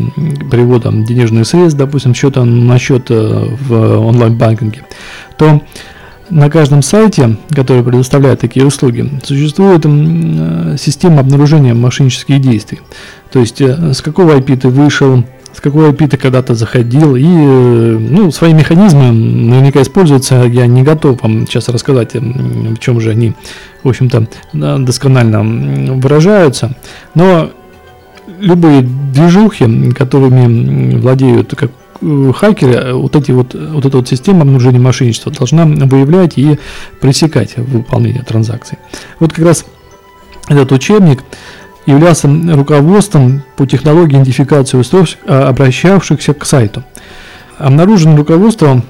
переводом 0.51 1.05
денежных 1.05 1.47
средств, 1.47 1.79
допустим, 1.79 2.15
счета 2.15 2.45
на 2.45 2.79
счет 2.79 3.11
э, 3.11 3.47
в 3.61 3.99
онлайн-банкинге, 3.99 4.83
то 5.39 5.63
на 6.35 6.51
каждом 6.51 6.83
сайте, 6.83 7.37
который 7.55 7.85
предоставляет 7.85 8.41
такие 8.41 8.67
услуги, 8.67 9.09
существует 9.23 9.83
э, 9.87 10.77
система 10.79 11.21
обнаружения 11.21 11.75
мошеннических 11.75 12.41
действий. 12.41 12.81
То 13.31 13.39
есть 13.39 13.61
э, 13.61 13.95
с 13.95 14.03
какого 14.03 14.37
IP 14.37 14.57
ты 14.57 14.69
вышел, 14.69 15.23
с 15.53 15.61
какого 15.61 15.93
IP 15.93 16.09
ты 16.09 16.17
когда-то 16.17 16.57
заходил, 16.57 17.15
и 17.15 17.23
э, 17.25 17.99
ну, 18.01 18.33
свои 18.33 18.53
механизмы 18.53 19.13
наверняка 19.13 19.81
используются. 19.81 20.43
Я 20.43 20.67
не 20.67 20.83
готов 20.83 21.23
вам 21.23 21.47
сейчас 21.47 21.69
рассказать, 21.69 22.15
в 22.15 22.79
чем 22.79 23.01
же 23.01 23.11
они, 23.11 23.35
в 23.85 23.89
общем-то, 23.89 24.27
досконально 24.53 25.95
выражаются. 25.95 26.77
Но 27.15 27.51
любые 28.41 28.83
движухи, 28.83 29.93
которыми 29.93 30.97
владеют 30.97 31.55
как 31.55 31.71
хакеры, 32.01 32.73
э, 32.73 32.93
вот, 32.93 33.17
эти 33.17 33.31
вот, 33.31 33.55
вот 33.55 33.85
эта 33.85 33.97
вот 33.97 34.09
система 34.09 34.43
обнаружения 34.43 34.81
мошенничества 34.81 35.33
должна 35.33 35.65
выявлять 35.65 36.39
и 36.39 36.59
пресекать 37.01 37.57
выполнение 37.57 38.23
транзакций. 38.23 38.79
Вот 39.21 39.33
как 39.33 39.45
раз 39.45 39.65
этот 40.49 40.73
учебник 40.73 41.23
являлся 41.87 42.29
руководством 42.29 43.43
по 43.57 43.67
технологии 43.67 44.15
идентификации 44.17 44.79
устройств, 44.79 45.19
а, 45.27 45.49
обращавшихся 45.49 46.35
к 46.35 46.45
сайту. 46.45 46.83
Обнаруженным 47.59 48.17
руководством 48.17 48.83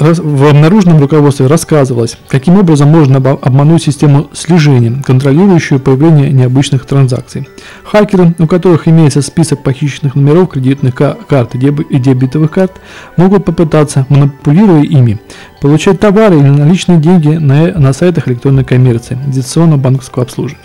в 0.00 0.48
обнаруженном 0.48 0.98
руководстве 0.98 1.46
рассказывалось, 1.46 2.16
каким 2.26 2.58
образом 2.58 2.88
можно 2.88 3.18
обмануть 3.18 3.82
систему 3.82 4.30
слежения, 4.32 5.02
контролирующую 5.04 5.78
появление 5.78 6.30
необычных 6.30 6.86
транзакций. 6.86 7.48
Хакеры, 7.84 8.34
у 8.38 8.46
которых 8.46 8.88
имеется 8.88 9.20
список 9.20 9.62
похищенных 9.62 10.14
номеров 10.14 10.48
кредитных 10.48 10.94
карт 10.94 11.54
и 11.54 11.98
дебетовых 11.98 12.50
карт, 12.50 12.80
могут 13.16 13.44
попытаться, 13.44 14.06
манипулируя 14.08 14.82
ими, 14.82 15.20
получать 15.60 16.00
товары 16.00 16.38
или 16.38 16.48
наличные 16.48 16.98
деньги 16.98 17.28
на, 17.28 17.78
на 17.78 17.92
сайтах 17.92 18.26
электронной 18.28 18.64
коммерции, 18.64 19.18
дистанционного 19.26 19.78
банковского 19.78 20.24
обслуживания. 20.24 20.64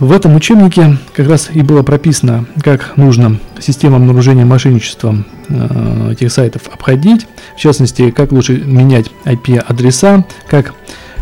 В 0.00 0.12
этом 0.12 0.34
учебнике 0.34 0.96
как 1.12 1.28
раз 1.28 1.50
и 1.52 1.62
было 1.62 1.82
прописано, 1.82 2.46
как 2.62 2.96
нужно 2.96 3.38
систему 3.60 3.96
обнаружения 3.96 4.44
мошенничества 4.44 5.24
этих 5.48 6.32
сайтов 6.32 6.68
обходить, 6.72 7.26
в 7.56 7.60
частности, 7.60 8.10
как 8.10 8.32
лучше 8.32 8.58
менять 8.58 9.06
IP-адреса, 9.24 10.24
как 10.48 10.74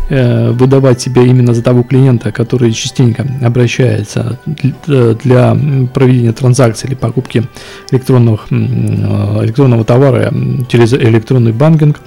э, 0.09 0.51
выдавать 0.51 1.01
себя 1.01 1.21
именно 1.23 1.53
за 1.53 1.63
того 1.63 1.83
клиента, 1.83 2.31
который 2.31 2.71
частенько 2.71 3.25
обращается 3.43 4.39
для 4.85 5.57
проведения 5.93 6.33
транзакций 6.33 6.89
или 6.89 6.95
покупки 6.95 7.47
электронных, 7.91 8.47
э, 8.49 8.55
электронного 8.55 9.83
товара 9.83 10.33
через 10.69 10.93
электронный 10.93 11.51
банкинг. 11.51 11.99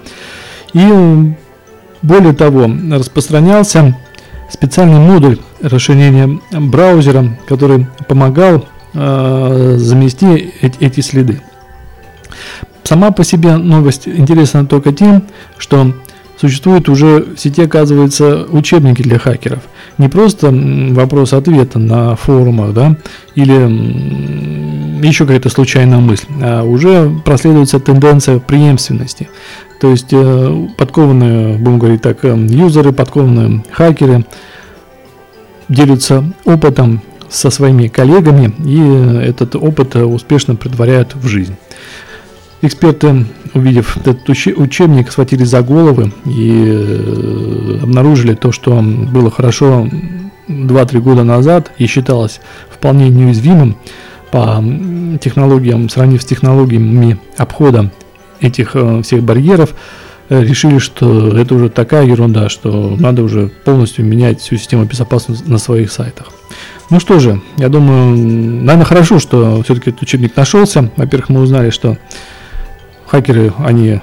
И 0.73 1.35
более 2.03 2.33
того, 2.33 2.71
распространялся 2.93 3.97
специальный 4.51 4.99
модуль 4.99 5.39
расширения 5.63 6.41
браузера, 6.51 7.39
который 7.47 7.87
помогал 8.09 8.65
э, 8.95 9.75
замести 9.79 10.55
эти 10.81 11.01
следы. 11.01 11.41
Сама 12.91 13.13
по 13.13 13.23
себе 13.23 13.57
новость 13.57 14.09
интересна 14.09 14.67
только 14.67 14.93
тем, 14.93 15.23
что 15.59 15.93
существуют 16.41 16.89
уже 16.89 17.23
в 17.37 17.39
сети, 17.39 17.63
оказывается, 17.63 18.47
учебники 18.51 19.01
для 19.01 19.17
хакеров. 19.17 19.61
Не 19.97 20.09
просто 20.09 20.51
вопрос-ответа 20.51 21.79
на 21.79 22.17
форумах, 22.17 22.75
да, 22.75 22.97
или 23.37 25.07
еще 25.07 25.25
какая-то 25.25 25.51
случайная 25.51 25.99
мысль, 25.99 26.27
а 26.43 26.65
уже 26.65 27.13
проследуется 27.25 27.79
тенденция 27.79 28.41
преемственности. 28.41 29.31
То 29.81 29.91
есть 29.93 30.09
э, 30.11 30.69
подкованные, 30.77 31.59
будем 31.59 31.79
говорить 31.79 32.03
так, 32.03 32.25
э, 32.25 32.37
юзеры, 32.37 32.93
подкованные 32.93 33.63
хакеры 33.71 34.25
делятся 35.69 36.25
опытом 36.45 37.03
со 37.29 37.51
своими 37.51 37.87
коллегами 37.87 38.53
и 38.67 39.29
этот 39.29 39.55
опыт 39.55 39.95
успешно 39.95 40.57
предваряют 40.57 41.15
в 41.15 41.29
жизнь. 41.29 41.55
Эксперты, 42.63 43.27
увидев 43.55 43.97
этот 43.97 44.29
учебник, 44.29 45.11
схватились 45.11 45.49
за 45.49 45.63
головы 45.63 46.13
и 46.27 46.65
э, 46.67 47.79
обнаружили 47.83 48.35
то, 48.35 48.53
что 48.53 48.83
было 48.83 49.31
хорошо 49.31 49.89
2-3 50.47 51.01
года 51.01 51.25
назад 51.25 51.73
и 51.79 51.87
считалось 51.87 52.41
вполне 52.71 53.09
неуязвимым 53.09 53.77
по 54.31 54.63
технологиям, 55.21 55.89
сравнив 55.89 56.23
с 56.23 56.27
технологиями 56.27 57.19
обхода 57.39 57.91
этих 58.41 58.73
э, 58.75 59.01
всех 59.03 59.23
барьеров, 59.23 59.75
э, 60.29 60.43
решили, 60.43 60.79
что 60.79 61.37
это 61.39 61.55
уже 61.55 61.71
такая 61.71 62.05
ерунда, 62.05 62.51
что 62.51 62.95
надо 62.99 63.23
уже 63.23 63.51
полностью 63.65 64.05
менять 64.05 64.41
всю 64.41 64.57
систему 64.57 64.85
безопасности 64.85 65.49
на 65.49 65.57
своих 65.57 65.91
сайтах. 65.91 66.27
Ну 66.91 67.01
что 67.01 67.21
же, 67.21 67.41
я 67.57 67.69
думаю, 67.69 68.17
наверное, 68.17 68.85
хорошо, 68.85 69.19
что 69.19 69.63
все-таки 69.63 69.91
этот 69.91 70.03
учебник 70.03 70.37
нашелся. 70.37 70.91
Во-первых, 70.97 71.29
мы 71.31 71.41
узнали, 71.41 71.71
что 71.71 71.97
хакеры, 73.11 73.53
они 73.59 74.01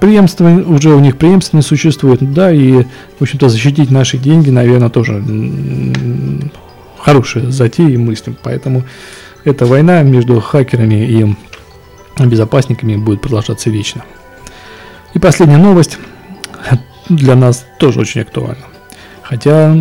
преемственны, 0.00 0.64
уже 0.64 0.94
у 0.94 1.00
них 1.00 1.18
преемственность 1.18 1.68
существует, 1.68 2.32
да, 2.32 2.50
и, 2.50 2.84
в 3.18 3.22
общем-то, 3.22 3.48
защитить 3.48 3.90
наши 3.90 4.16
деньги, 4.16 4.50
наверное, 4.50 4.88
тоже 4.88 5.22
хорошая 6.98 7.50
затея 7.50 7.88
и 7.88 7.96
мысль. 7.96 8.34
Поэтому 8.42 8.84
эта 9.44 9.66
война 9.66 10.02
между 10.02 10.40
хакерами 10.40 11.06
и 11.06 11.36
безопасниками 12.24 12.96
будет 12.96 13.20
продолжаться 13.20 13.68
вечно. 13.68 14.04
И 15.12 15.18
последняя 15.18 15.58
новость 15.58 15.98
для 17.08 17.36
нас 17.36 17.66
тоже 17.78 18.00
очень 18.00 18.22
актуальна. 18.22 18.64
Хотя 19.22 19.76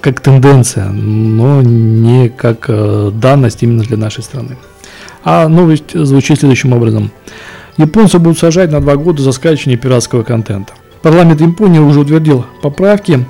как 0.00 0.20
тенденция, 0.20 0.88
но 0.88 1.62
не 1.62 2.30
как 2.30 2.66
э, 2.68 3.10
данность 3.14 3.62
именно 3.62 3.82
для 3.82 3.96
нашей 3.96 4.24
страны. 4.24 4.56
А 5.22 5.46
новость 5.48 5.92
звучит 5.92 6.40
следующим 6.40 6.72
образом. 6.72 7.10
Японцы 7.80 8.18
будут 8.18 8.38
сажать 8.38 8.70
на 8.70 8.80
два 8.80 8.96
года 8.96 9.22
за 9.22 9.32
скачивание 9.32 9.78
пиратского 9.78 10.22
контента. 10.22 10.74
Парламент 11.02 11.40
Японии 11.40 11.78
уже 11.78 12.00
утвердил 12.00 12.44
поправки 12.62 13.26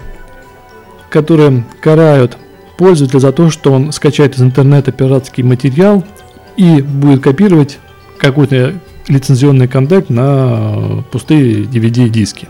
которые 1.10 1.64
карают 1.80 2.38
пользователя 2.78 3.18
за 3.18 3.32
то, 3.32 3.50
что 3.50 3.72
он 3.72 3.92
скачает 3.92 4.36
из 4.36 4.42
интернета 4.42 4.92
пиратский 4.92 5.42
материал 5.42 6.04
и 6.56 6.80
будет 6.80 7.22
копировать 7.22 7.78
какой-то 8.16 8.80
лицензионный 9.08 9.68
контент 9.68 10.08
на 10.08 11.04
пустые 11.10 11.64
DVD-диски. 11.64 12.48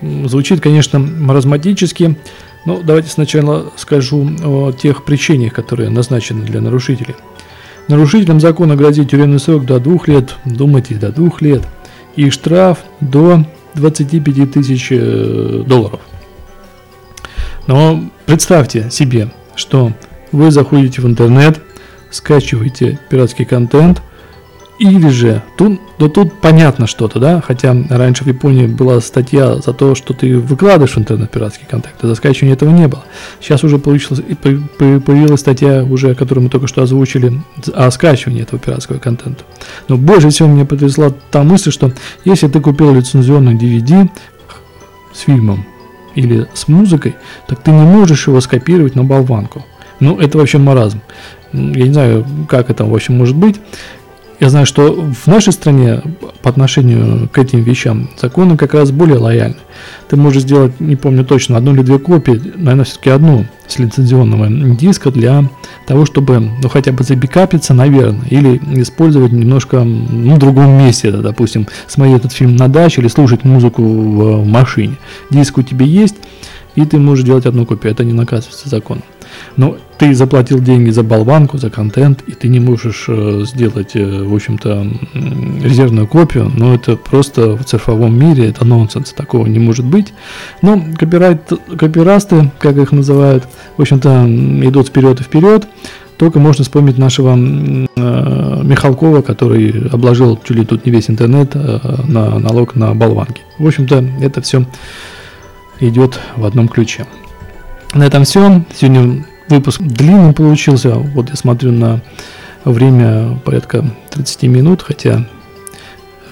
Звучит, 0.00 0.60
конечно, 0.60 0.98
маразматически, 0.98 2.16
но 2.64 2.80
давайте 2.82 3.08
сначала 3.10 3.72
скажу 3.76 4.28
о 4.44 4.72
тех 4.72 5.04
причинах, 5.04 5.52
которые 5.52 5.90
назначены 5.90 6.44
для 6.44 6.60
нарушителей. 6.60 7.16
Нарушителям 7.88 8.40
закона 8.40 8.76
грозит 8.76 9.10
тюремный 9.10 9.38
срок 9.38 9.64
до 9.64 9.78
двух 9.78 10.08
лет, 10.08 10.36
думайте, 10.44 10.96
до 10.96 11.12
двух 11.12 11.40
лет, 11.40 11.62
и 12.16 12.30
штраф 12.30 12.78
до 13.00 13.44
25 13.74 14.52
тысяч 14.52 14.88
э, 14.90 15.62
долларов. 15.66 16.00
Но 17.66 18.02
представьте 18.26 18.90
себе, 18.90 19.30
что 19.54 19.92
вы 20.32 20.50
заходите 20.50 21.00
в 21.00 21.06
интернет, 21.06 21.60
скачиваете 22.10 22.98
пиратский 23.08 23.44
контент– 23.44 24.02
или 24.78 25.08
же, 25.08 25.42
тут, 25.56 25.80
да 25.98 26.08
тут 26.08 26.40
понятно 26.40 26.86
что-то, 26.86 27.18
да, 27.18 27.40
хотя 27.40 27.74
раньше 27.88 28.24
в 28.24 28.26
Японии 28.26 28.66
была 28.66 29.00
статья 29.00 29.56
за 29.56 29.72
то, 29.72 29.94
что 29.94 30.12
ты 30.12 30.38
выкладываешь 30.38 30.94
в 30.94 30.98
интернет 30.98 31.30
пиратский 31.30 31.66
контент, 31.66 31.94
а 32.02 32.06
за 32.06 32.14
скачивание 32.14 32.54
этого 32.54 32.70
не 32.70 32.86
было. 32.86 33.02
Сейчас 33.40 33.64
уже 33.64 33.78
получилось, 33.78 34.22
появилась 34.42 35.40
статья, 35.40 35.82
уже, 35.82 36.14
которую 36.14 36.44
мы 36.44 36.50
только 36.50 36.66
что 36.66 36.82
озвучили, 36.82 37.40
о 37.74 37.90
скачивании 37.90 38.42
этого 38.42 38.58
пиратского 38.60 38.98
контента. 38.98 39.44
Но 39.88 39.96
больше 39.96 40.28
всего 40.28 40.48
меня 40.48 40.66
потрясла 40.66 41.10
та 41.30 41.42
мысль, 41.42 41.70
что 41.70 41.92
если 42.26 42.48
ты 42.48 42.60
купил 42.60 42.94
лицензионный 42.94 43.54
DVD 43.54 44.10
с 45.14 45.20
фильмом 45.20 45.64
или 46.14 46.46
с 46.52 46.68
музыкой, 46.68 47.16
так 47.46 47.62
ты 47.62 47.70
не 47.70 47.82
можешь 47.82 48.26
его 48.26 48.40
скопировать 48.42 48.94
на 48.94 49.04
болванку. 49.04 49.64
Ну, 50.00 50.18
это 50.18 50.36
вообще 50.36 50.58
маразм. 50.58 51.00
Я 51.52 51.84
не 51.86 51.92
знаю, 51.92 52.26
как 52.50 52.68
это 52.68 52.84
вообще 52.84 53.12
может 53.12 53.34
быть. 53.34 53.58
Я 54.38 54.50
знаю, 54.50 54.66
что 54.66 54.92
в 54.92 55.26
нашей 55.26 55.52
стране 55.52 56.02
по 56.42 56.50
отношению 56.50 57.28
к 57.32 57.38
этим 57.38 57.62
вещам 57.62 58.10
законы 58.20 58.56
как 58.58 58.74
раз 58.74 58.90
более 58.90 59.18
лояльны. 59.18 59.56
Ты 60.08 60.16
можешь 60.16 60.42
сделать, 60.42 60.78
не 60.78 60.94
помню 60.94 61.24
точно, 61.24 61.56
одну 61.56 61.74
или 61.74 61.82
две 61.82 61.98
копии, 61.98 62.40
наверное, 62.56 62.84
все-таки 62.84 63.10
одну 63.10 63.46
с 63.66 63.78
лицензионного 63.78 64.48
диска 64.76 65.10
для 65.10 65.48
того, 65.86 66.04
чтобы, 66.04 66.40
ну, 66.62 66.68
хотя 66.68 66.92
бы 66.92 67.02
забекапиться, 67.02 67.72
наверное, 67.72 68.26
или 68.28 68.60
использовать 68.80 69.32
немножко, 69.32 69.82
ну, 69.84 70.34
в 70.34 70.38
другом 70.38 70.78
месте, 70.78 71.10
да, 71.10 71.22
допустим, 71.22 71.66
смотреть 71.86 72.18
этот 72.18 72.32
фильм 72.32 72.56
на 72.56 72.68
даче 72.68 73.00
или 73.00 73.08
слушать 73.08 73.44
музыку 73.44 73.82
в 73.82 74.46
машине. 74.46 74.96
Диск 75.30 75.58
у 75.58 75.62
тебя 75.62 75.86
есть, 75.86 76.16
и 76.76 76.84
ты 76.84 76.98
можешь 76.98 77.24
делать 77.24 77.46
одну 77.46 77.66
копию, 77.66 77.92
это 77.92 78.04
не 78.04 78.12
наказывается 78.12 78.68
законом. 78.68 79.02
Но 79.56 79.76
ты 79.98 80.14
заплатил 80.14 80.60
деньги 80.60 80.90
за 80.90 81.02
болванку, 81.02 81.58
за 81.58 81.70
контент, 81.70 82.22
и 82.26 82.32
ты 82.32 82.48
не 82.48 82.60
можешь 82.60 83.06
э, 83.08 83.42
сделать, 83.44 83.96
э, 83.96 84.22
в 84.22 84.34
общем-то, 84.34 84.86
резервную 85.62 86.06
копию, 86.06 86.52
но 86.54 86.74
это 86.74 86.96
просто 86.96 87.56
в 87.56 87.64
цифровом 87.64 88.18
мире, 88.18 88.48
это 88.48 88.64
нонсенс, 88.64 89.12
такого 89.12 89.46
не 89.46 89.58
может 89.58 89.84
быть. 89.84 90.12
Но 90.62 90.82
копирайт, 90.98 91.50
копирасты, 91.78 92.50
как 92.58 92.76
их 92.76 92.92
называют, 92.92 93.44
в 93.76 93.80
общем-то, 93.80 94.26
идут 94.68 94.88
вперед 94.88 95.20
и 95.20 95.24
вперед. 95.24 95.66
Только 96.18 96.38
можно 96.38 96.64
вспомнить 96.64 96.96
нашего 96.96 97.36
э, 97.36 98.62
Михалкова, 98.62 99.20
который 99.20 99.88
обложил 99.88 100.38
чуть 100.42 100.56
ли 100.56 100.64
тут 100.64 100.86
не 100.86 100.92
весь 100.92 101.10
интернет 101.10 101.50
э, 101.54 101.78
на 102.08 102.38
налог 102.38 102.74
на 102.74 102.94
болванки. 102.94 103.42
В 103.58 103.66
общем-то, 103.66 104.04
это 104.22 104.40
все 104.40 104.64
идет 105.80 106.18
в 106.36 106.44
одном 106.44 106.68
ключе. 106.68 107.06
На 107.94 108.04
этом 108.04 108.24
все. 108.24 108.62
Сегодня 108.74 109.24
выпуск 109.48 109.80
длинный 109.80 110.32
получился. 110.32 110.94
Вот 110.94 111.30
я 111.30 111.36
смотрю 111.36 111.72
на 111.72 112.00
время 112.64 113.38
порядка 113.44 113.84
30 114.10 114.42
минут, 114.44 114.82
хотя 114.82 115.26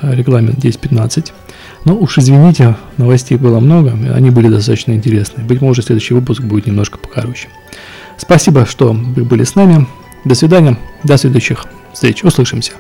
регламент 0.02 0.59
10-15. 0.59 1.33
Но 1.85 1.96
уж 1.96 2.18
извините, 2.18 2.76
новостей 2.96 3.37
было 3.37 3.61
много, 3.61 3.92
они 4.14 4.30
были 4.30 4.48
достаточно 4.48 4.92
интересны. 4.92 5.44
Быть 5.44 5.61
может, 5.61 5.87
следующий 5.87 6.14
выпуск 6.14 6.42
будет 6.42 6.66
немножко 6.66 6.98
покороче. 6.98 7.48
Спасибо, 8.16 8.64
что 8.64 8.92
вы 8.92 9.24
были 9.24 9.44
с 9.44 9.54
нами. 9.54 9.87
До 10.24 10.35
свидания, 10.35 10.78
до 11.02 11.18
следующих 11.18 11.66
встреч. 11.92 12.24
Услышимся. 12.24 12.72